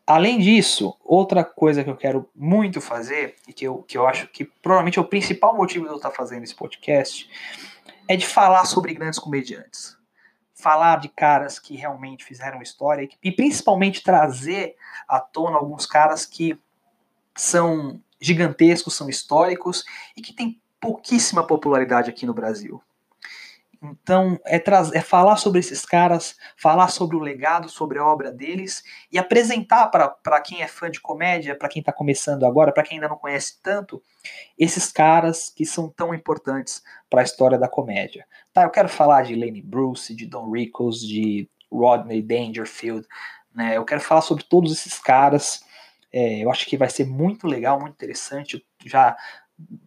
Além 0.06 0.38
disso, 0.38 0.94
outra 1.02 1.42
coisa 1.42 1.82
que 1.82 1.88
eu 1.88 1.96
quero 1.96 2.28
muito 2.36 2.78
fazer, 2.82 3.36
e 3.48 3.54
que 3.54 3.66
eu, 3.66 3.82
que 3.84 3.96
eu 3.96 4.06
acho 4.06 4.28
que 4.28 4.44
provavelmente 4.44 4.98
é 4.98 5.02
o 5.02 5.06
principal 5.06 5.56
motivo 5.56 5.86
de 5.86 5.92
eu 5.92 5.96
estar 5.96 6.10
fazendo 6.10 6.44
esse 6.44 6.54
podcast, 6.54 7.28
é 8.06 8.14
de 8.14 8.26
falar 8.26 8.66
sobre 8.66 8.92
grandes 8.92 9.18
comediantes. 9.18 9.96
Falar 10.54 11.00
de 11.00 11.08
caras 11.08 11.58
que 11.58 11.74
realmente 11.74 12.22
fizeram 12.22 12.60
história 12.60 13.08
e 13.22 13.32
principalmente 13.32 14.02
trazer 14.02 14.76
à 15.08 15.18
tona 15.18 15.56
alguns 15.56 15.86
caras 15.86 16.26
que 16.26 16.58
são 17.34 18.00
gigantescos, 18.24 18.94
são 18.94 19.08
históricos 19.08 19.84
e 20.16 20.22
que 20.22 20.32
têm 20.32 20.60
pouquíssima 20.80 21.46
popularidade 21.46 22.10
aqui 22.10 22.26
no 22.26 22.34
Brasil. 22.34 22.82
Então, 23.82 24.40
é, 24.46 24.56
é 24.56 25.00
falar 25.02 25.36
sobre 25.36 25.60
esses 25.60 25.84
caras, 25.84 26.36
falar 26.56 26.88
sobre 26.88 27.16
o 27.16 27.20
legado, 27.20 27.68
sobre 27.68 27.98
a 27.98 28.04
obra 28.04 28.32
deles 28.32 28.82
e 29.12 29.18
apresentar 29.18 29.88
para 29.88 30.40
quem 30.40 30.62
é 30.62 30.66
fã 30.66 30.90
de 30.90 31.00
comédia, 31.00 31.54
para 31.54 31.68
quem 31.68 31.80
está 31.80 31.92
começando 31.92 32.44
agora, 32.44 32.72
para 32.72 32.82
quem 32.82 32.96
ainda 32.96 33.08
não 33.08 33.16
conhece 33.18 33.60
tanto, 33.62 34.02
esses 34.58 34.90
caras 34.90 35.52
que 35.54 35.66
são 35.66 35.90
tão 35.90 36.14
importantes 36.14 36.82
para 37.10 37.20
a 37.20 37.24
história 37.24 37.58
da 37.58 37.68
comédia. 37.68 38.26
Tá, 38.54 38.62
eu 38.62 38.70
quero 38.70 38.88
falar 38.88 39.22
de 39.22 39.34
Lenny 39.34 39.60
Bruce, 39.60 40.14
de 40.14 40.26
Don 40.26 40.50
Rickles, 40.50 41.00
de 41.00 41.48
Rodney 41.70 42.22
Dangerfield, 42.22 43.06
né? 43.54 43.76
Eu 43.76 43.84
quero 43.84 44.00
falar 44.00 44.22
sobre 44.22 44.44
todos 44.44 44.72
esses 44.72 44.98
caras. 44.98 45.62
É, 46.16 46.44
eu 46.44 46.48
acho 46.48 46.64
que 46.66 46.76
vai 46.76 46.88
ser 46.88 47.04
muito 47.04 47.44
legal, 47.44 47.80
muito 47.80 47.94
interessante. 47.94 48.64
Já 48.86 49.16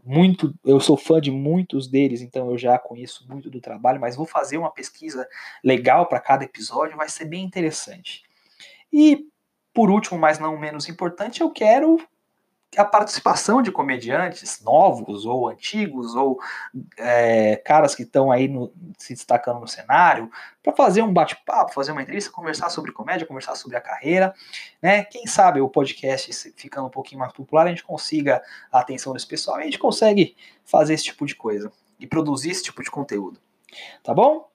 muito, 0.03 0.53
eu 0.65 0.77
sou 0.79 0.97
fã 0.97 1.21
de 1.21 1.31
muitos 1.31 1.87
deles, 1.87 2.21
então 2.21 2.51
eu 2.51 2.57
já 2.57 2.77
conheço 2.77 3.25
muito 3.29 3.49
do 3.49 3.61
trabalho, 3.61 3.99
mas 3.99 4.15
vou 4.15 4.25
fazer 4.25 4.57
uma 4.57 4.71
pesquisa 4.71 5.25
legal 5.63 6.05
para 6.05 6.19
cada 6.19 6.43
episódio, 6.43 6.97
vai 6.97 7.07
ser 7.07 7.25
bem 7.25 7.45
interessante. 7.45 8.23
E 8.91 9.25
por 9.73 9.89
último, 9.89 10.19
mas 10.19 10.37
não 10.37 10.57
menos 10.57 10.89
importante, 10.89 11.39
eu 11.39 11.49
quero 11.49 11.97
a 12.75 12.83
participação 12.83 13.61
de 13.61 13.71
comediantes 13.71 14.61
novos 14.61 15.25
ou 15.25 15.47
antigos 15.47 16.15
ou 16.15 16.39
é, 16.97 17.55
caras 17.57 17.95
que 17.95 18.03
estão 18.03 18.31
aí 18.31 18.47
no, 18.47 18.73
se 18.97 19.13
destacando 19.13 19.61
no 19.61 19.67
cenário 19.67 20.29
para 20.61 20.73
fazer 20.73 21.01
um 21.01 21.13
bate-papo, 21.13 21.73
fazer 21.73 21.91
uma 21.91 22.01
entrevista, 22.01 22.29
conversar 22.29 22.69
sobre 22.69 22.91
comédia, 22.91 23.25
conversar 23.25 23.55
sobre 23.55 23.77
a 23.77 23.81
carreira, 23.81 24.33
né? 24.81 25.05
Quem 25.05 25.25
sabe 25.25 25.61
o 25.61 25.69
podcast 25.69 26.53
ficando 26.57 26.87
um 26.87 26.91
pouquinho 26.91 27.19
mais 27.19 27.31
popular 27.31 27.65
a 27.65 27.69
gente 27.69 27.83
consiga 27.83 28.43
a 28.71 28.79
atenção 28.79 29.13
desse 29.13 29.27
pessoal 29.27 29.59
e 29.59 29.61
a 29.61 29.65
gente 29.65 29.79
consegue 29.79 30.35
fazer 30.65 30.93
esse 30.93 31.05
tipo 31.05 31.25
de 31.25 31.35
coisa 31.35 31.71
e 31.99 32.05
produzir 32.05 32.51
esse 32.51 32.63
tipo 32.63 32.83
de 32.83 32.91
conteúdo, 32.91 33.39
tá 34.03 34.13
bom? 34.13 34.49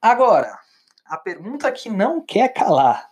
Agora, 0.00 0.58
a 1.04 1.16
pergunta 1.16 1.70
que 1.70 1.90
não 1.90 2.20
quer 2.20 2.48
calar: 2.48 3.10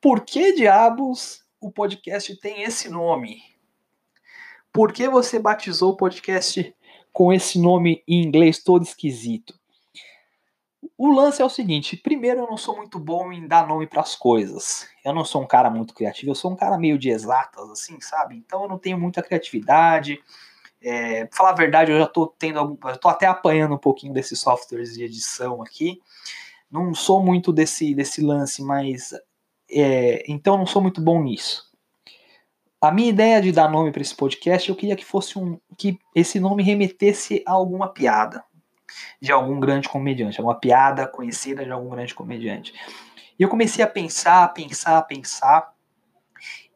por 0.00 0.22
que 0.22 0.54
diabos 0.54 1.45
o 1.60 1.70
podcast 1.70 2.34
tem 2.36 2.62
esse 2.62 2.88
nome? 2.88 3.42
Por 4.72 4.92
que 4.92 5.08
você 5.08 5.38
batizou 5.38 5.92
o 5.92 5.96
podcast 5.96 6.74
com 7.12 7.32
esse 7.32 7.58
nome 7.58 8.02
em 8.06 8.22
inglês 8.22 8.62
todo 8.62 8.82
esquisito? 8.82 9.58
O 10.98 11.10
lance 11.10 11.42
é 11.42 11.44
o 11.44 11.50
seguinte: 11.50 11.96
primeiro, 11.96 12.40
eu 12.40 12.46
não 12.46 12.56
sou 12.56 12.76
muito 12.76 12.98
bom 12.98 13.32
em 13.32 13.46
dar 13.46 13.66
nome 13.66 13.86
para 13.86 14.02
as 14.02 14.14
coisas. 14.14 14.88
Eu 15.04 15.14
não 15.14 15.24
sou 15.24 15.42
um 15.42 15.46
cara 15.46 15.70
muito 15.70 15.94
criativo, 15.94 16.30
eu 16.30 16.34
sou 16.34 16.52
um 16.52 16.56
cara 16.56 16.78
meio 16.78 16.98
de 16.98 17.10
exatas, 17.10 17.70
assim, 17.70 18.00
sabe? 18.00 18.36
Então 18.36 18.62
eu 18.62 18.68
não 18.68 18.78
tenho 18.78 18.98
muita 18.98 19.22
criatividade. 19.22 20.22
É, 20.80 21.26
falar 21.32 21.50
a 21.50 21.54
verdade, 21.54 21.90
eu 21.90 21.98
já 21.98 22.06
tô 22.06 22.26
tendo 22.26 22.58
algum, 22.58 22.76
eu 22.88 22.98
tô 22.98 23.08
até 23.08 23.26
apanhando 23.26 23.74
um 23.74 23.78
pouquinho 23.78 24.12
desses 24.12 24.38
softwares 24.38 24.94
de 24.94 25.02
edição 25.02 25.62
aqui. 25.62 26.00
Não 26.70 26.94
sou 26.94 27.22
muito 27.22 27.52
desse, 27.52 27.94
desse 27.94 28.20
lance, 28.20 28.62
mas 28.62 29.14
é, 29.70 30.24
então 30.28 30.56
não 30.56 30.66
sou 30.66 30.82
muito 30.82 31.00
bom 31.00 31.22
nisso. 31.22 31.66
A 32.80 32.90
minha 32.90 33.08
ideia 33.08 33.40
de 33.40 33.52
dar 33.52 33.70
nome 33.70 33.90
para 33.90 34.02
esse 34.02 34.14
podcast, 34.14 34.68
eu 34.68 34.76
queria 34.76 34.96
que 34.96 35.04
fosse 35.04 35.38
um 35.38 35.58
que 35.76 35.98
esse 36.14 36.38
nome 36.38 36.62
remetesse 36.62 37.42
a 37.46 37.52
alguma 37.52 37.88
piada 37.88 38.44
de 39.20 39.32
algum 39.32 39.58
grande 39.58 39.88
comediante, 39.88 40.38
alguma 40.38 40.58
piada 40.58 41.06
conhecida 41.06 41.64
de 41.64 41.70
algum 41.70 41.90
grande 41.90 42.14
comediante. 42.14 42.72
E 43.38 43.42
eu 43.42 43.48
comecei 43.48 43.84
a 43.84 43.88
pensar, 43.88 44.46
pensar, 44.54 45.02
pensar, 45.02 45.74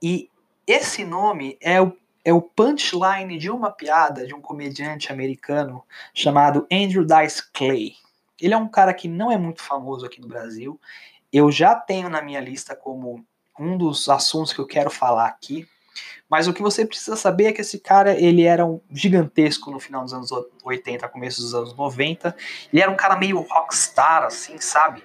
e 0.03 0.29
esse 0.67 1.05
nome 1.05 1.59
é 1.61 1.81
o, 1.81 1.97
é 2.25 2.33
o 2.33 2.43
punchline 2.43 3.39
de 3.39 3.51
uma 3.51 3.71
piada 3.71 4.27
de 4.27 4.35
um 4.35 4.41
comediante 4.41 5.13
americano 5.13 5.85
chamado 6.15 6.67
Andrew 6.71 7.05
Dice 7.05 7.51
Clay. 7.53 7.95
Ele 8.41 8.55
é 8.55 8.57
um 8.57 8.69
cara 8.69 8.95
que 8.95 9.09
não 9.09 9.31
é 9.31 9.37
muito 9.37 9.63
famoso 9.63 10.07
aqui 10.07 10.21
no 10.21 10.29
Brasil 10.29 10.81
eu 11.33 11.51
já 11.51 11.75
tenho 11.75 12.09
na 12.09 12.21
minha 12.23 12.41
lista 12.41 12.75
como 12.75 13.25
um 13.59 13.77
dos 13.77 14.09
assuntos 14.09 14.53
que 14.53 14.59
eu 14.59 14.67
quero 14.67 14.91
falar 14.91 15.27
aqui. 15.27 15.69
Mas 16.29 16.47
o 16.47 16.53
que 16.53 16.63
você 16.63 16.87
precisa 16.87 17.17
saber 17.17 17.47
é 17.47 17.53
que 17.53 17.61
esse 17.61 17.79
cara, 17.79 18.19
ele 18.19 18.45
era 18.45 18.65
um 18.65 18.81
gigantesco 18.91 19.71
no 19.71 19.81
final 19.81 20.05
dos 20.05 20.15
anos 20.15 20.31
80, 20.63 21.09
começo 21.09 21.43
dos 21.43 21.55
anos 21.55 21.77
90. 21.77 22.35
Ele 22.73 22.81
era 22.81 22.91
um 22.91 22.97
cara 22.97 23.17
meio 23.17 23.41
rockstar, 23.41 24.23
assim, 24.23 24.59
sabe? 24.59 25.03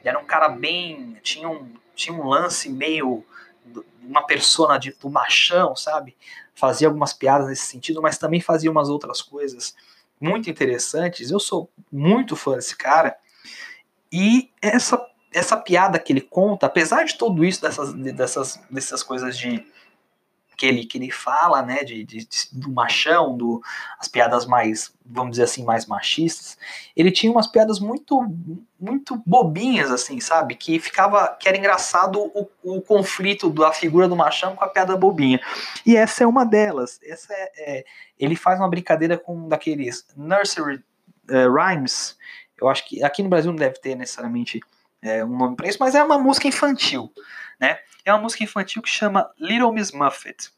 Ele 0.00 0.08
era 0.08 0.18
um 0.18 0.24
cara 0.24 0.48
bem... 0.48 1.18
Tinha 1.22 1.48
um, 1.48 1.72
tinha 1.94 2.16
um 2.16 2.26
lance 2.26 2.68
meio... 2.70 3.24
Uma 4.02 4.24
persona 4.26 4.78
de, 4.78 4.92
do 4.92 5.10
machão, 5.10 5.76
sabe? 5.76 6.16
Fazia 6.54 6.88
algumas 6.88 7.12
piadas 7.12 7.48
nesse 7.48 7.66
sentido, 7.66 8.00
mas 8.00 8.18
também 8.18 8.40
fazia 8.40 8.70
umas 8.70 8.88
outras 8.88 9.20
coisas 9.20 9.74
muito 10.20 10.48
interessantes. 10.48 11.30
Eu 11.30 11.40
sou 11.40 11.70
muito 11.90 12.36
fã 12.36 12.54
desse 12.54 12.76
cara. 12.76 13.16
E 14.12 14.50
essa 14.62 14.98
essa 15.32 15.56
piada 15.56 15.98
que 15.98 16.12
ele 16.12 16.20
conta, 16.20 16.66
apesar 16.66 17.04
de 17.04 17.16
tudo 17.16 17.44
isso, 17.44 17.62
dessas, 17.62 17.92
dessas, 17.92 18.60
dessas 18.70 19.02
coisas 19.02 19.38
de 19.38 19.64
que 20.60 20.66
ele, 20.66 20.84
que 20.84 20.98
ele 20.98 21.10
fala, 21.10 21.62
né, 21.62 21.82
de, 21.82 22.04
de, 22.04 22.28
do 22.52 22.70
machão, 22.70 23.34
do, 23.34 23.62
as 23.98 24.06
piadas 24.08 24.44
mais, 24.44 24.92
vamos 25.06 25.30
dizer 25.30 25.44
assim, 25.44 25.64
mais 25.64 25.86
machistas, 25.86 26.58
ele 26.94 27.10
tinha 27.10 27.32
umas 27.32 27.46
piadas 27.46 27.80
muito, 27.80 28.20
muito 28.78 29.22
bobinhas, 29.24 29.90
assim, 29.90 30.20
sabe, 30.20 30.54
que 30.54 30.78
ficava, 30.78 31.34
que 31.40 31.48
era 31.48 31.56
engraçado 31.56 32.20
o, 32.34 32.46
o 32.62 32.82
conflito 32.82 33.48
da 33.48 33.72
figura 33.72 34.06
do 34.06 34.14
machão 34.14 34.54
com 34.54 34.62
a 34.62 34.68
piada 34.68 34.94
bobinha, 34.98 35.40
e 35.86 35.96
essa 35.96 36.24
é 36.24 36.26
uma 36.26 36.44
delas, 36.44 37.00
essa 37.02 37.32
é, 37.32 37.52
é 37.56 37.84
ele 38.18 38.36
faz 38.36 38.60
uma 38.60 38.68
brincadeira 38.68 39.16
com 39.16 39.48
daqueles 39.48 40.06
nursery 40.14 40.84
uh, 41.30 41.50
rhymes, 41.50 42.18
eu 42.60 42.68
acho 42.68 42.86
que 42.86 43.02
aqui 43.02 43.22
no 43.22 43.30
Brasil 43.30 43.50
não 43.50 43.56
deve 43.56 43.80
ter 43.80 43.94
necessariamente 43.94 44.60
é, 45.02 45.24
um 45.24 45.36
nome 45.36 45.56
para 45.56 45.68
isso, 45.68 45.78
mas 45.80 45.94
é 45.94 46.02
uma 46.02 46.18
música 46.18 46.48
infantil, 46.48 47.12
né? 47.58 47.78
É 48.04 48.12
uma 48.12 48.22
música 48.22 48.44
infantil 48.44 48.82
que 48.82 48.88
chama 48.88 49.30
Little 49.38 49.72
Miss 49.72 49.92
Muffet. 49.92 50.50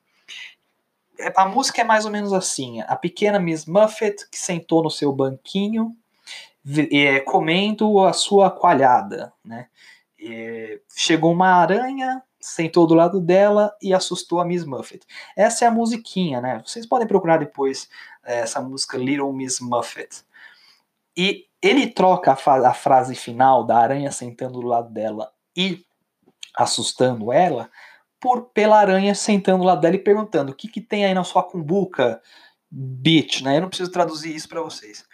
É, 1.19 1.33
a 1.37 1.47
música 1.47 1.81
é 1.81 1.85
mais 1.85 2.05
ou 2.05 2.11
menos 2.11 2.33
assim: 2.33 2.81
a 2.83 2.97
pequena 2.97 3.39
Miss 3.39 3.67
Muffet 3.67 4.29
que 4.31 4.39
sentou 4.39 4.83
no 4.83 4.91
seu 4.91 5.13
banquinho, 5.13 5.97
é, 6.91 7.21
comendo 7.21 8.01
a 8.01 8.13
sua 8.13 8.51
coalhada, 8.51 9.33
né? 9.45 9.69
É, 10.21 10.81
chegou 10.95 11.33
uma 11.33 11.49
aranha, 11.49 12.23
sentou 12.41 12.87
do 12.87 12.95
lado 12.95 13.21
dela 13.21 13.75
e 13.83 13.93
assustou 13.93 14.41
a 14.41 14.45
Miss 14.45 14.65
Muffet. 14.65 15.01
Essa 15.37 15.65
é 15.65 15.69
a 15.69 15.71
musiquinha, 15.71 16.41
né? 16.41 16.63
Vocês 16.65 16.87
podem 16.87 17.07
procurar 17.07 17.39
depois 17.39 17.89
é, 18.25 18.41
essa 18.41 18.61
música 18.61 18.97
Little 18.97 19.33
Miss 19.33 19.61
Muffet. 19.61 20.25
E 21.17 21.47
ele 21.63 21.87
troca 21.87 22.33
a, 22.33 22.69
a, 22.69 22.75
frase 22.75 23.15
final 23.15 23.65
da 23.65 23.79
aranha 23.79 24.11
sentando 24.11 24.61
do 24.61 24.67
lado 24.67 24.93
dela 24.93 25.31
e 25.57 25.85
assustando 26.57 27.33
ela 27.33 27.71
por 28.21 28.51
pela 28.51 28.79
aranha 28.79 29.15
sentando 29.15 29.59
do 29.59 29.65
lado 29.65 29.81
dela 29.81 29.95
e 29.95 30.03
perguntando 30.03 30.53
o 30.53 30.55
que, 30.55 30.69
que 30.69 30.81
tem 30.81 31.05
aí 31.05 31.15
na 31.15 31.25
sua 31.25 31.43
cumbuca, 31.43 32.21
bitch, 32.71 33.43
né? 33.43 33.57
Eu 33.57 33.63
não 33.63 33.69
preciso 33.69 33.91
traduzir 33.91 34.35
isso 34.35 34.49
para 34.49 34.63
vocês. 34.63 35.05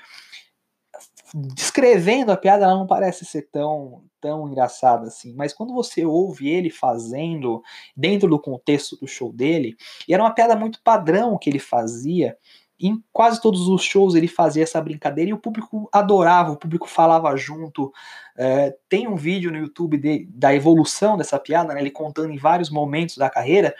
Descrevendo 1.35 2.33
a 2.33 2.37
piada, 2.37 2.65
ela 2.65 2.75
não 2.75 2.87
parece 2.87 3.25
ser 3.25 3.49
tão, 3.51 4.05
tão 4.21 4.49
engraçada 4.49 5.09
assim, 5.09 5.35
mas 5.35 5.53
quando 5.53 5.75
você 5.75 6.05
ouve 6.05 6.49
ele 6.49 6.71
fazendo 6.71 7.63
dentro 7.95 8.29
do 8.29 8.41
contexto 8.41 8.97
do 8.97 9.07
show 9.07 9.33
dele, 9.33 9.77
e 10.07 10.15
era 10.15 10.23
uma 10.23 10.35
piada 10.35 10.57
muito 10.57 10.83
padrão 10.83 11.39
que 11.39 11.51
ele 11.51 11.59
fazia, 11.59 12.37
em 12.81 13.03
quase 13.13 13.41
todos 13.41 13.69
os 13.69 13.83
shows 13.83 14.15
ele 14.15 14.29
fazia 14.29 14.63
essa 14.63 14.81
brincadeira 14.81 15.31
e 15.31 15.35
o 15.35 15.39
público 15.39 15.89
adorava, 15.93 16.53
o 16.53 16.57
público 16.57 16.89
falava 16.89 17.37
junto. 17.37 17.93
É, 18.37 18.77
tem 18.89 19.09
um 19.09 19.17
vídeo 19.17 19.51
no 19.51 19.59
YouTube 19.59 19.97
de, 19.97 20.27
da 20.31 20.55
evolução 20.55 21.17
dessa 21.17 21.39
piada, 21.39 21.75
né, 21.75 21.81
ele 21.81 21.91
contando 21.91 22.33
em 22.33 22.39
vários 22.39 22.71
momentos 22.71 23.17
da 23.17 23.29
carreira, 23.29 23.75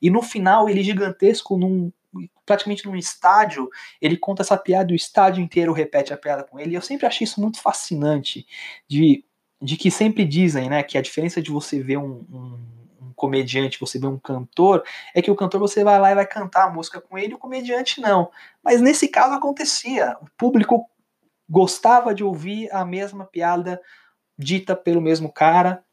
e 0.00 0.10
no 0.10 0.20
final 0.20 0.68
ele 0.68 0.82
gigantesco, 0.82 1.56
num, 1.56 1.90
praticamente 2.44 2.84
num 2.86 2.96
estádio, 2.96 3.70
ele 4.00 4.16
conta 4.16 4.42
essa 4.42 4.56
piada 4.56 4.90
e 4.92 4.94
o 4.94 4.96
estádio 4.96 5.42
inteiro 5.42 5.72
repete 5.72 6.12
a 6.12 6.16
piada 6.16 6.44
com 6.44 6.58
ele. 6.58 6.72
E 6.72 6.74
eu 6.74 6.82
sempre 6.82 7.06
achei 7.06 7.24
isso 7.24 7.40
muito 7.40 7.60
fascinante, 7.60 8.46
de, 8.86 9.24
de 9.60 9.76
que 9.76 9.90
sempre 9.90 10.24
dizem 10.24 10.68
né, 10.68 10.82
que 10.82 10.98
a 10.98 11.02
diferença 11.02 11.40
de 11.40 11.50
você 11.50 11.80
ver 11.80 11.98
um, 11.98 12.26
um 12.30 12.81
comediante, 13.22 13.78
você 13.78 14.00
vê 14.00 14.06
um 14.08 14.18
cantor, 14.18 14.82
é 15.14 15.22
que 15.22 15.30
o 15.30 15.36
cantor 15.36 15.60
você 15.60 15.84
vai 15.84 15.96
lá 16.00 16.10
e 16.10 16.14
vai 16.16 16.26
cantar 16.26 16.64
a 16.64 16.70
música 16.70 17.00
com 17.00 17.16
ele, 17.16 17.34
o 17.34 17.38
comediante 17.38 18.00
não. 18.00 18.32
Mas 18.60 18.80
nesse 18.80 19.06
caso 19.06 19.34
acontecia. 19.34 20.16
O 20.20 20.26
público 20.36 20.90
gostava 21.48 22.12
de 22.12 22.24
ouvir 22.24 22.68
a 22.72 22.84
mesma 22.84 23.24
piada 23.24 23.80
dita 24.36 24.74
pelo 24.74 25.00
mesmo 25.00 25.32
cara. 25.32 25.84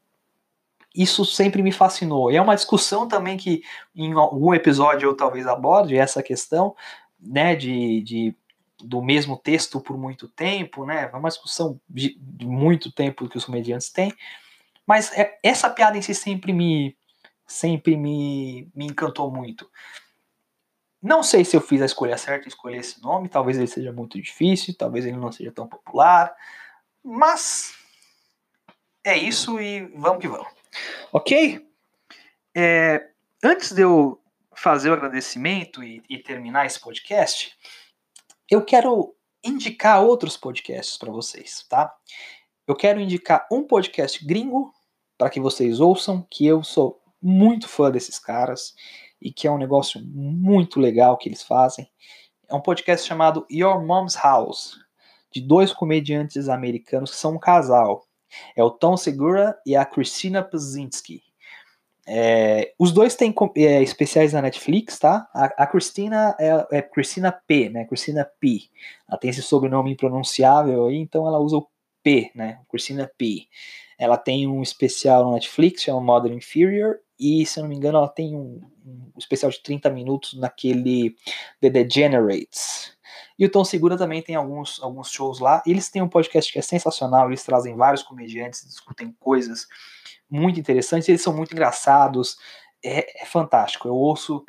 Isso 0.96 1.24
sempre 1.24 1.62
me 1.62 1.72
fascinou. 1.72 2.32
E 2.32 2.36
é 2.36 2.42
uma 2.42 2.56
discussão 2.56 3.08
também 3.08 3.38
que 3.38 3.62
em 3.96 4.14
algum 4.14 4.52
episódio 4.52 5.08
eu 5.08 5.16
talvez 5.16 5.46
aborde 5.46 5.96
essa 5.96 6.24
questão, 6.24 6.76
né, 7.20 7.56
de, 7.56 8.02
de 8.02 8.36
do 8.82 9.04
mesmo 9.04 9.38
texto 9.38 9.80
por 9.80 10.00
muito 10.00 10.28
tempo, 10.28 10.84
né? 10.84 11.12
É 11.14 11.16
uma 11.16 11.30
discussão 11.30 11.80
de, 11.88 12.18
de 12.20 12.48
muito 12.48 12.92
tempo 12.92 13.30
que 13.30 13.38
os 13.38 13.46
comediantes 13.46 13.92
têm. 13.92 14.12
Mas 14.88 15.16
é, 15.16 15.38
essa 15.44 15.70
piada 15.70 15.96
em 15.96 16.02
si 16.02 16.16
sempre 16.16 16.52
me, 16.52 16.98
sempre 17.50 17.98
me, 17.98 18.70
me 18.76 18.86
encantou 18.86 19.32
muito. 19.32 19.70
não 21.02 21.24
sei 21.24 21.44
se 21.44 21.56
eu 21.58 21.62
fiz 21.62 21.82
a 21.82 21.86
escolha 21.86 22.18
certa 22.18 22.48
escolher 22.48 22.78
esse 22.78 23.02
nome, 23.02 23.28
talvez 23.28 23.58
ele 23.58 23.68
seja 23.68 23.92
muito 23.92 24.22
difícil, 24.22 24.76
talvez 24.78 25.06
ele 25.06 25.18
não 25.18 25.32
seja 25.32 25.52
tão 25.52 25.68
popular, 25.68 26.34
mas 27.04 27.74
é 29.04 29.18
isso 29.18 29.60
e 29.60 29.88
vamos 29.96 30.20
que 30.20 30.28
vamos. 30.28 30.48
Ok? 31.12 31.68
É, 32.56 33.10
antes 33.44 33.72
de 33.72 33.82
eu 33.82 34.22
fazer 34.56 34.90
o 34.90 34.94
agradecimento 34.94 35.84
e, 35.84 36.04
e 36.10 36.20
terminar 36.20 36.66
esse 36.66 36.80
podcast, 36.80 37.58
eu 38.50 38.64
quero 38.64 39.16
indicar 39.44 40.04
outros 40.04 40.36
podcasts 40.36 40.98
para 40.98 41.12
vocês, 41.12 41.66
tá? 41.70 41.96
Eu 42.68 42.76
quero 42.76 43.00
indicar 43.00 43.48
um 43.52 43.64
podcast 43.64 44.24
gringo 44.24 44.74
para 45.18 45.30
que 45.30 45.40
vocês 45.40 45.80
ouçam, 45.80 46.26
que 46.30 46.46
eu 46.46 46.64
sou 46.64 46.99
muito 47.22 47.68
fã 47.68 47.92
desses 47.92 48.18
caras 48.20 48.74
e 49.22 49.32
que 49.32 49.48
é 49.48 49.52
um 49.52 49.58
negócio 49.58 50.02
muito 50.04 50.80
legal 50.80 51.18
que 51.18 51.28
eles 51.28 51.44
fazem. 51.44 51.90
É 52.48 52.56
um 52.56 52.62
podcast 52.62 53.08
chamado 53.08 53.46
Your 53.52 53.86
Mom's 53.86 54.16
House, 54.16 54.80
de 55.32 55.42
dois 55.42 55.74
comediantes 55.74 56.50
americanos 56.50 57.12
que 57.12 57.18
são 57.18 57.36
um 57.36 57.40
casal. 57.40 58.06
É 58.56 58.64
o 58.64 58.72
Tom 58.72 58.96
Segura 58.98 59.58
e 59.66 59.76
a 59.76 59.86
Christina 59.86 60.44
Pazinski. 60.44 61.24
É, 62.12 62.74
os 62.80 62.92
dois 62.92 63.16
têm 63.16 63.32
é, 63.56 63.84
especiais 63.84 64.34
na 64.34 64.42
Netflix, 64.42 64.98
tá? 64.98 65.30
A, 65.32 65.64
a 65.64 66.36
é, 66.40 66.80
é 66.80 67.32
P, 67.46 67.70
né? 67.70 67.86
Christina 67.86 68.28
P. 68.40 68.64
Ela 69.08 69.20
tem 69.20 69.30
esse 69.30 69.44
sobrenome 69.44 69.92
impronunciável 69.92 70.88
aí, 70.88 70.96
então 70.96 71.28
ela 71.28 71.38
usa 71.38 71.58
o 71.58 71.68
P, 72.02 72.32
né? 72.34 72.60
Christina 72.68 73.10
P. 73.16 73.46
Ela 73.96 74.18
tem 74.18 74.48
um 74.48 74.64
especial 74.64 75.24
no 75.24 75.34
Netflix, 75.34 75.84
chama 75.84 76.02
Modern 76.02 76.36
Inferior, 76.36 77.00
e 77.20 77.46
se 77.46 77.60
eu 77.60 77.64
não 77.64 77.70
me 77.70 77.76
engano, 77.76 77.98
ela 77.98 78.08
tem 78.08 78.36
um, 78.36 78.62
um 78.86 79.12
especial 79.18 79.52
de 79.52 79.62
30 79.62 79.90
minutos 79.90 80.34
naquele 80.36 81.16
The 81.60 81.70
Degenerates. 81.70 82.98
E 83.38 83.46
o 83.46 83.52
Tom 83.52 83.64
Segura 83.64 83.98
também 83.98 84.22
tem 84.22 84.36
alguns, 84.36 84.82
alguns 84.82 85.10
shows 85.10 85.40
lá. 85.40 85.62
Eles 85.66 85.90
têm 85.90 86.02
um 86.02 86.10
podcast 86.10 86.52
que 86.52 86.60
é 86.60 86.62
sensacional, 86.62 87.28
eles 87.28 87.44
trazem 87.44 87.76
vários 87.76 88.04
comediantes, 88.04 88.66
discutem 88.66 89.16
coisas 89.20 89.68
muito 90.30 90.60
interessantes, 90.60 91.10
eles 91.10 91.22
são 91.22 91.34
muito 91.34 91.54
engraçados, 91.54 92.38
é, 92.84 93.24
é 93.24 93.26
fantástico. 93.26 93.88
Eu 93.88 93.96
ouço 93.96 94.44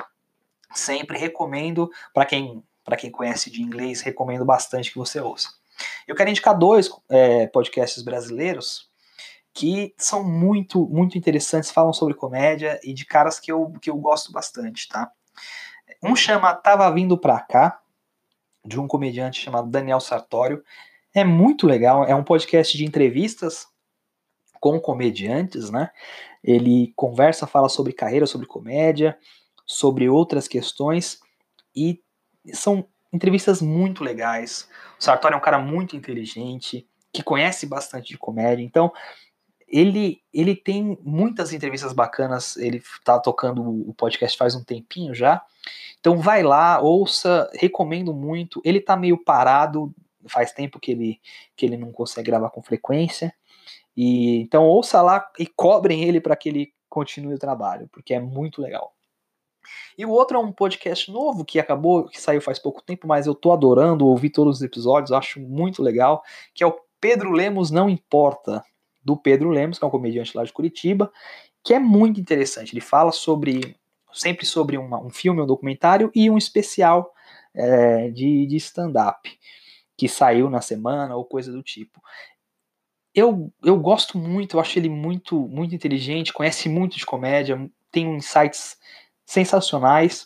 sempre, 0.73 1.17
recomendo 1.17 1.89
para 2.13 2.25
quem 2.25 2.63
quem 2.97 3.09
conhece 3.09 3.49
de 3.49 3.61
inglês, 3.61 4.01
recomendo 4.01 4.43
bastante 4.43 4.91
que 4.91 4.97
você 4.97 5.21
ouça. 5.21 5.49
Eu 6.05 6.15
quero 6.15 6.29
indicar 6.29 6.57
dois 6.57 6.89
é, 7.09 7.47
podcasts 7.47 8.03
brasileiros 8.03 8.90
que 9.53 9.93
são 9.97 10.23
muito, 10.23 10.87
muito 10.87 11.17
interessantes, 11.17 11.71
falam 11.71 11.93
sobre 11.93 12.13
comédia 12.13 12.79
e 12.83 12.93
de 12.93 13.05
caras 13.05 13.39
que 13.39 13.51
eu, 13.51 13.73
que 13.81 13.89
eu 13.89 13.97
gosto 13.97 14.31
bastante, 14.31 14.87
tá? 14.87 15.11
Um 16.01 16.15
chama 16.15 16.53
Tava 16.55 16.89
Vindo 16.91 17.17
Pra 17.17 17.39
Cá, 17.39 17.79
de 18.65 18.79
um 18.79 18.87
comediante 18.87 19.41
chamado 19.41 19.69
Daniel 19.69 19.99
Sartório. 19.99 20.63
É 21.13 21.23
muito 21.23 21.67
legal, 21.67 22.05
é 22.05 22.15
um 22.15 22.23
podcast 22.23 22.77
de 22.77 22.85
entrevistas 22.85 23.67
com 24.59 24.79
comediantes, 24.79 25.69
né? 25.69 25.89
Ele 26.43 26.93
conversa, 26.95 27.47
fala 27.47 27.67
sobre 27.67 27.93
carreira, 27.93 28.25
sobre 28.25 28.47
comédia, 28.47 29.17
sobre 29.65 30.07
outras 30.07 30.47
questões 30.47 31.19
e 31.75 32.01
são 32.53 32.87
entrevistas 33.11 33.61
muito 33.61 34.03
legais. 34.03 34.69
O 34.99 35.03
Sartori 35.03 35.33
é 35.33 35.37
um 35.37 35.41
cara 35.41 35.59
muito 35.59 35.95
inteligente, 35.95 36.87
que 37.11 37.21
conhece 37.21 37.65
bastante 37.65 38.09
de 38.09 38.17
comédia, 38.17 38.63
então 38.63 38.91
ele, 39.71 40.21
ele 40.33 40.55
tem 40.55 40.97
muitas 41.01 41.53
entrevistas 41.53 41.93
bacanas, 41.93 42.57
ele 42.57 42.83
tá 43.05 43.17
tocando 43.19 43.61
o 43.61 43.93
podcast 43.93 44.37
faz 44.37 44.53
um 44.53 44.63
tempinho 44.63 45.15
já. 45.15 45.41
Então 45.99 46.17
vai 46.17 46.43
lá, 46.43 46.81
ouça, 46.81 47.49
recomendo 47.53 48.13
muito. 48.13 48.61
Ele 48.65 48.81
tá 48.81 48.97
meio 48.97 49.17
parado, 49.17 49.93
faz 50.27 50.51
tempo 50.51 50.79
que 50.79 50.91
ele, 50.91 51.21
que 51.55 51.65
ele 51.65 51.77
não 51.77 51.91
consegue 51.91 52.29
gravar 52.29 52.49
com 52.49 52.61
frequência. 52.61 53.33
E 53.95 54.41
então 54.41 54.65
ouça 54.65 55.01
lá 55.01 55.25
e 55.39 55.47
cobrem 55.47 56.03
ele 56.03 56.19
para 56.19 56.35
que 56.35 56.49
ele 56.49 56.73
continue 56.89 57.35
o 57.35 57.39
trabalho, 57.39 57.87
porque 57.93 58.13
é 58.13 58.19
muito 58.19 58.61
legal. 58.61 58.93
E 59.97 60.05
o 60.05 60.09
outro 60.09 60.37
é 60.37 60.39
um 60.39 60.51
podcast 60.51 61.09
novo 61.09 61.45
que 61.45 61.59
acabou, 61.59 62.09
que 62.09 62.19
saiu 62.19 62.41
faz 62.41 62.59
pouco 62.59 62.81
tempo, 62.81 63.07
mas 63.07 63.27
eu 63.27 63.35
tô 63.35 63.53
adorando 63.53 64.07
ouvir 64.07 64.31
todos 64.31 64.57
os 64.57 64.61
episódios, 64.61 65.11
acho 65.11 65.39
muito 65.39 65.81
legal, 65.81 66.23
que 66.53 66.63
é 66.63 66.67
o 66.67 66.77
Pedro 66.99 67.31
Lemos 67.31 67.71
Não 67.71 67.89
Importa, 67.89 68.63
do 69.03 69.17
Pedro 69.17 69.49
Lemos, 69.49 69.77
que 69.77 69.85
é 69.85 69.87
um 69.87 69.91
comediante 69.91 70.35
lá 70.35 70.43
de 70.43 70.53
Curitiba, 70.53 71.11
que 71.63 71.73
é 71.73 71.79
muito 71.79 72.19
interessante. 72.19 72.73
Ele 72.73 72.81
fala 72.81 73.11
sobre 73.11 73.75
sempre 74.13 74.45
sobre 74.45 74.77
uma, 74.77 75.01
um 75.01 75.09
filme, 75.09 75.41
um 75.41 75.45
documentário 75.45 76.11
e 76.13 76.29
um 76.29 76.37
especial 76.37 77.13
é, 77.53 78.09
de, 78.09 78.45
de 78.45 78.55
stand-up 78.57 79.29
que 79.97 80.07
saiu 80.07 80.49
na 80.49 80.61
semana 80.61 81.15
ou 81.15 81.23
coisa 81.23 81.51
do 81.51 81.63
tipo 81.63 82.01
eu, 83.13 83.53
eu 83.63 83.77
gosto 83.77 84.17
muito, 84.17 84.55
eu 84.55 84.61
acho 84.61 84.79
ele 84.79 84.89
muito, 84.89 85.37
muito 85.47 85.75
inteligente, 85.75 86.33
conhece 86.33 86.69
muito 86.69 86.97
de 86.97 87.05
comédia, 87.05 87.69
tem 87.91 88.15
insights 88.15 88.77
sensacionais 89.25 90.25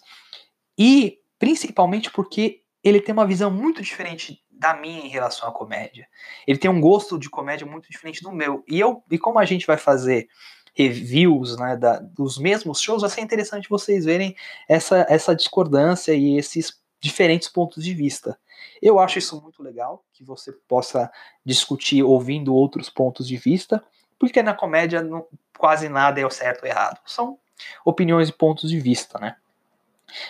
e 0.77 1.19
principalmente 1.39 2.11
porque 2.11 2.61
ele 2.83 3.01
tem 3.01 3.13
uma 3.13 3.25
visão 3.25 3.49
muito 3.49 3.81
diferente 3.81 4.43
da 4.57 4.73
minha 4.73 5.05
em 5.05 5.09
relação 5.09 5.47
à 5.47 5.51
comédia. 5.51 6.07
Ele 6.47 6.57
tem 6.57 6.69
um 6.69 6.81
gosto 6.81 7.17
de 7.19 7.29
comédia 7.29 7.65
muito 7.65 7.89
diferente 7.89 8.21
do 8.21 8.31
meu. 8.31 8.63
E 8.67 8.79
eu 8.79 9.03
e 9.09 9.17
como 9.17 9.39
a 9.39 9.45
gente 9.45 9.67
vai 9.67 9.77
fazer 9.77 10.27
reviews 10.73 11.57
né, 11.57 11.77
da, 11.77 11.99
dos 11.99 12.37
mesmos 12.37 12.81
shows, 12.81 13.01
vai 13.01 13.09
ser 13.09 13.21
interessante 13.21 13.69
vocês 13.69 14.05
verem 14.05 14.35
essa, 14.67 15.05
essa 15.09 15.35
discordância 15.35 16.13
e 16.13 16.37
esses 16.37 16.79
diferentes 16.99 17.47
pontos 17.47 17.83
de 17.83 17.93
vista. 17.93 18.37
Eu 18.81 18.99
acho 18.99 19.17
isso 19.17 19.41
muito 19.41 19.63
legal, 19.63 20.03
que 20.11 20.23
você 20.23 20.51
possa 20.67 21.09
discutir 21.45 22.03
ouvindo 22.03 22.53
outros 22.53 22.89
pontos 22.89 23.27
de 23.27 23.37
vista, 23.37 23.83
porque 24.19 24.43
na 24.43 24.53
comédia 24.53 25.01
não, 25.01 25.25
quase 25.57 25.87
nada 25.87 26.19
é 26.19 26.25
o 26.25 26.29
certo 26.29 26.63
ou 26.63 26.69
errado. 26.69 26.99
São 27.05 27.39
opiniões 27.85 28.29
e 28.29 28.33
pontos 28.33 28.69
de 28.69 28.79
vista, 28.79 29.17
né? 29.17 29.37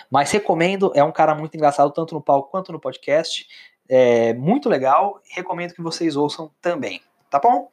Mas 0.10 0.32
recomendo, 0.32 0.92
é 0.96 1.04
um 1.04 1.12
cara 1.12 1.36
muito 1.36 1.56
engraçado, 1.56 1.92
tanto 1.92 2.16
no 2.16 2.22
palco 2.22 2.50
quanto 2.50 2.72
no 2.72 2.80
podcast. 2.80 3.48
É 3.88 4.34
muito 4.34 4.67
legal, 4.67 5.21
recomendo 5.30 5.74
que 5.74 5.82
vocês 5.82 6.15
ouçam 6.15 6.52
também, 6.62 7.02
tá 7.30 7.39
bom? 7.39 7.69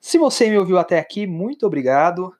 Se 0.00 0.18
você 0.18 0.50
me 0.50 0.58
ouviu 0.58 0.78
até 0.78 0.98
aqui, 0.98 1.26
muito 1.26 1.66
obrigado. 1.66 2.32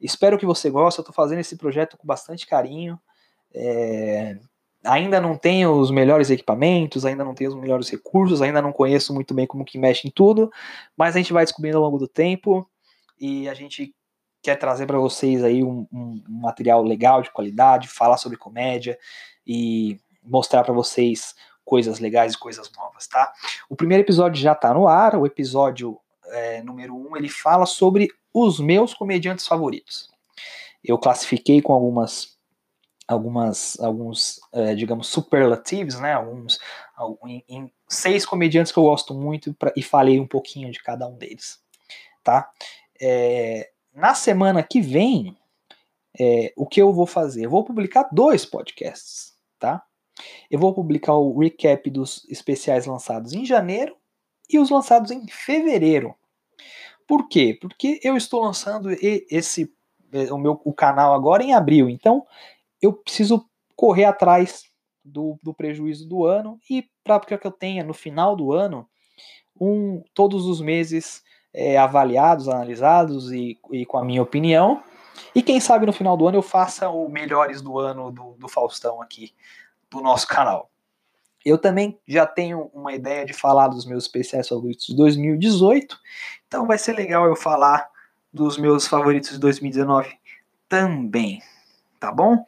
Espero 0.00 0.38
que 0.38 0.46
você 0.46 0.68
goste. 0.70 0.98
Eu 0.98 1.02
estou 1.02 1.14
fazendo 1.14 1.38
esse 1.38 1.56
projeto 1.56 1.96
com 1.96 2.06
bastante 2.06 2.46
carinho. 2.46 2.98
É, 3.54 4.38
ainda 4.84 5.20
não 5.20 5.36
tenho 5.36 5.72
os 5.72 5.90
melhores 5.90 6.30
equipamentos, 6.30 7.04
ainda 7.04 7.24
não 7.24 7.34
tenho 7.34 7.50
os 7.50 7.56
melhores 7.56 7.88
recursos, 7.88 8.42
ainda 8.42 8.60
não 8.60 8.72
conheço 8.72 9.14
muito 9.14 9.32
bem 9.32 9.46
como 9.46 9.64
que 9.64 9.78
mexe 9.78 10.08
em 10.08 10.10
tudo, 10.10 10.50
mas 10.96 11.14
a 11.14 11.18
gente 11.18 11.32
vai 11.32 11.44
descobrindo 11.44 11.76
ao 11.76 11.84
longo 11.84 11.98
do 11.98 12.08
tempo 12.08 12.68
e 13.18 13.48
a 13.48 13.54
gente 13.54 13.94
quer 14.42 14.56
trazer 14.56 14.86
para 14.86 14.98
vocês 14.98 15.44
aí 15.44 15.62
um, 15.62 15.86
um, 15.92 16.22
um, 16.28 16.40
material 16.40 16.82
legal, 16.82 17.22
de 17.22 17.30
qualidade, 17.30 17.88
falar 17.88 18.16
sobre 18.16 18.36
comédia 18.36 18.98
e 19.46 20.00
mostrar 20.22 20.64
para 20.64 20.74
vocês 20.74 21.34
coisas 21.64 21.98
legais 21.98 22.34
e 22.34 22.38
coisas 22.38 22.70
novas, 22.76 23.06
tá? 23.06 23.32
O 23.68 23.76
primeiro 23.76 24.02
episódio 24.02 24.40
já 24.40 24.52
está 24.52 24.72
no 24.74 24.88
ar, 24.88 25.14
o 25.16 25.26
episódio 25.26 25.98
é, 26.26 26.62
número 26.62 26.94
1, 26.94 27.10
um, 27.10 27.16
ele 27.16 27.28
fala 27.28 27.66
sobre 27.66 28.08
os 28.32 28.58
meus 28.58 28.94
comediantes 28.94 29.46
favoritos. 29.46 30.10
Eu 30.82 30.98
classifiquei 30.98 31.60
com 31.62 31.72
algumas 31.72 32.32
algumas, 33.06 33.78
alguns, 33.80 34.40
é, 34.52 34.74
digamos, 34.74 35.08
superlativos, 35.08 35.98
né? 36.00 36.14
Alguns, 36.14 36.58
em, 37.26 37.44
em, 37.48 37.72
seis 37.88 38.24
comediantes 38.24 38.72
que 38.72 38.78
eu 38.78 38.84
gosto 38.84 39.12
muito 39.12 39.52
pra, 39.54 39.72
e 39.76 39.82
falei 39.82 40.18
um 40.18 40.26
pouquinho 40.26 40.70
de 40.70 40.82
cada 40.82 41.06
um 41.06 41.16
deles, 41.16 41.60
tá? 42.22 42.50
É, 43.00 43.70
na 43.92 44.14
semana 44.14 44.62
que 44.62 44.80
vem, 44.80 45.36
é, 46.18 46.52
o 46.56 46.66
que 46.66 46.80
eu 46.80 46.92
vou 46.92 47.06
fazer? 47.06 47.44
Eu 47.44 47.50
vou 47.50 47.64
publicar 47.64 48.08
dois 48.10 48.46
podcasts, 48.46 49.34
tá? 49.58 49.82
Eu 50.50 50.58
vou 50.58 50.74
publicar 50.74 51.14
o 51.14 51.38
recap 51.38 51.88
dos 51.90 52.26
especiais 52.28 52.86
lançados 52.86 53.32
em 53.32 53.44
janeiro 53.44 53.96
e 54.48 54.58
os 54.58 54.70
lançados 54.70 55.10
em 55.10 55.26
fevereiro. 55.26 56.14
Por 57.06 57.28
quê? 57.28 57.56
Porque 57.60 58.00
eu 58.02 58.16
estou 58.16 58.42
lançando 58.42 58.90
esse 58.90 59.72
o 60.30 60.36
meu 60.36 60.60
o 60.64 60.72
canal 60.72 61.14
agora 61.14 61.42
em 61.42 61.54
abril. 61.54 61.88
Então, 61.88 62.26
eu 62.80 62.92
preciso 62.92 63.48
correr 63.74 64.04
atrás 64.04 64.64
do, 65.04 65.38
do 65.42 65.54
prejuízo 65.54 66.06
do 66.08 66.24
ano 66.24 66.60
e 66.70 66.88
para 67.02 67.20
que 67.20 67.46
eu 67.46 67.50
tenha 67.50 67.82
no 67.82 67.94
final 67.94 68.36
do 68.36 68.52
ano 68.52 68.86
um, 69.60 70.02
todos 70.14 70.46
os 70.46 70.60
meses 70.60 71.22
é, 71.52 71.76
avaliados, 71.76 72.48
analisados 72.48 73.32
e, 73.32 73.58
e, 73.70 73.84
com 73.84 73.98
a 73.98 74.04
minha 74.04 74.22
opinião. 74.22 74.82
E 75.34 75.42
quem 75.42 75.60
sabe 75.60 75.86
no 75.86 75.92
final 75.92 76.16
do 76.16 76.26
ano 76.26 76.38
eu 76.38 76.42
faça 76.42 76.88
o 76.88 77.08
melhores 77.08 77.60
do 77.60 77.78
ano 77.78 78.10
do, 78.10 78.34
do 78.38 78.48
Faustão 78.48 79.00
aqui, 79.02 79.34
do 79.92 80.02
nosso 80.02 80.26
canal. 80.26 80.70
Eu 81.44 81.58
também 81.58 81.98
já 82.06 82.26
tenho 82.26 82.70
uma 82.72 82.92
ideia 82.92 83.24
de 83.24 83.32
falar 83.32 83.68
dos 83.68 83.84
meus 83.84 84.04
especiais 84.04 84.48
favoritos 84.48 84.86
de 84.86 84.96
2018, 84.96 85.98
então 86.46 86.66
vai 86.66 86.78
ser 86.78 86.94
legal 86.94 87.26
eu 87.26 87.36
falar 87.36 87.88
dos 88.32 88.56
meus 88.56 88.86
favoritos 88.86 89.30
de 89.30 89.38
2019 89.38 90.18
também 90.68 91.42
tá 92.02 92.10
bom? 92.10 92.44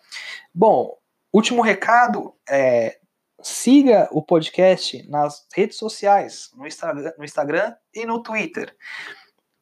Bom, 0.52 0.98
último 1.32 1.62
recado 1.62 2.34
é 2.50 2.98
siga 3.40 4.08
o 4.10 4.20
podcast 4.20 5.08
nas 5.08 5.46
redes 5.54 5.78
sociais, 5.78 6.50
no 6.56 6.66
Instagram, 6.66 7.12
no 7.16 7.24
Instagram 7.24 7.74
e 7.94 8.04
no 8.04 8.20
Twitter. 8.20 8.74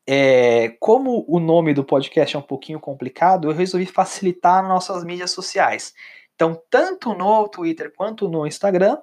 É, 0.07 0.71
como 0.81 1.27
o 1.29 1.38
nome 1.38 1.75
do 1.75 1.85
podcast 1.85 2.35
é 2.35 2.38
um 2.38 2.42
pouquinho 2.42 2.81
complicado, 2.81 3.51
eu 3.51 3.55
resolvi 3.55 3.85
facilitar 3.85 4.66
nossas 4.66 5.05
mídias 5.05 5.33
sociais. 5.33 5.92
Então, 6.42 6.61
tanto 6.68 7.14
no 7.14 7.46
Twitter 7.46 7.92
quanto 7.94 8.28
no 8.28 8.44
Instagram, 8.44 8.98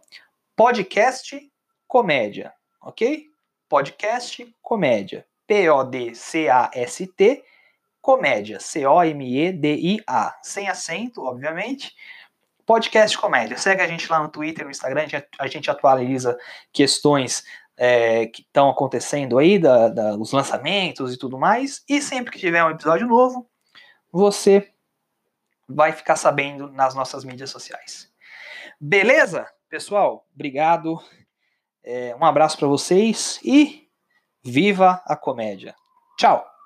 podcast 0.58 1.39
comédia, 1.88 2.52
ok? 2.82 3.28
Podcast 3.69 4.56
comédia. 4.62 5.25
P-O-D-C-A-S-T, 5.47 7.41
comédia. 8.02 8.60
C-O-M-E-D-I-A. 8.60 10.38
Sem 10.43 10.67
acento, 10.67 11.23
obviamente. 11.23 11.95
Podcast 12.65 13.17
comédia. 13.17 13.58
Segue 13.58 13.84
a 13.84 13.88
gente 13.88 14.12
lá 14.12 14.21
no 14.21 14.28
Twitter, 14.28 14.65
no 14.65 14.71
Instagram, 14.71 15.06
a 15.39 15.47
gente 15.47 15.71
atualiza 15.71 16.38
questões 16.73 17.45
é, 17.78 18.25
que 18.28 18.41
estão 18.41 18.69
acontecendo 18.69 19.39
aí, 19.39 19.58
da, 19.58 19.88
da, 19.88 20.17
os 20.17 20.34
lançamentos 20.34 21.13
e 21.13 21.17
tudo 21.17 21.39
mais. 21.39 21.86
E 21.88 22.02
sempre 22.02 22.34
que 22.34 22.39
tiver 22.39 22.65
um 22.65 22.71
episódio 22.71 23.08
novo, 23.08 23.49
você 24.12 24.73
vai 25.69 25.91
ficar 25.91 26.15
sabendo 26.15 26.69
nas 26.71 26.95
nossas 26.95 27.23
mídias 27.23 27.51
sociais. 27.51 28.12
Beleza? 28.82 29.47
Pessoal, 29.69 30.25
obrigado. 30.34 30.99
É, 31.84 32.15
um 32.15 32.25
abraço 32.25 32.58
para 32.58 32.67
vocês 32.67 33.39
e 33.43 33.88
viva 34.43 35.01
a 35.05 35.15
comédia. 35.15 35.75
Tchau! 36.17 36.59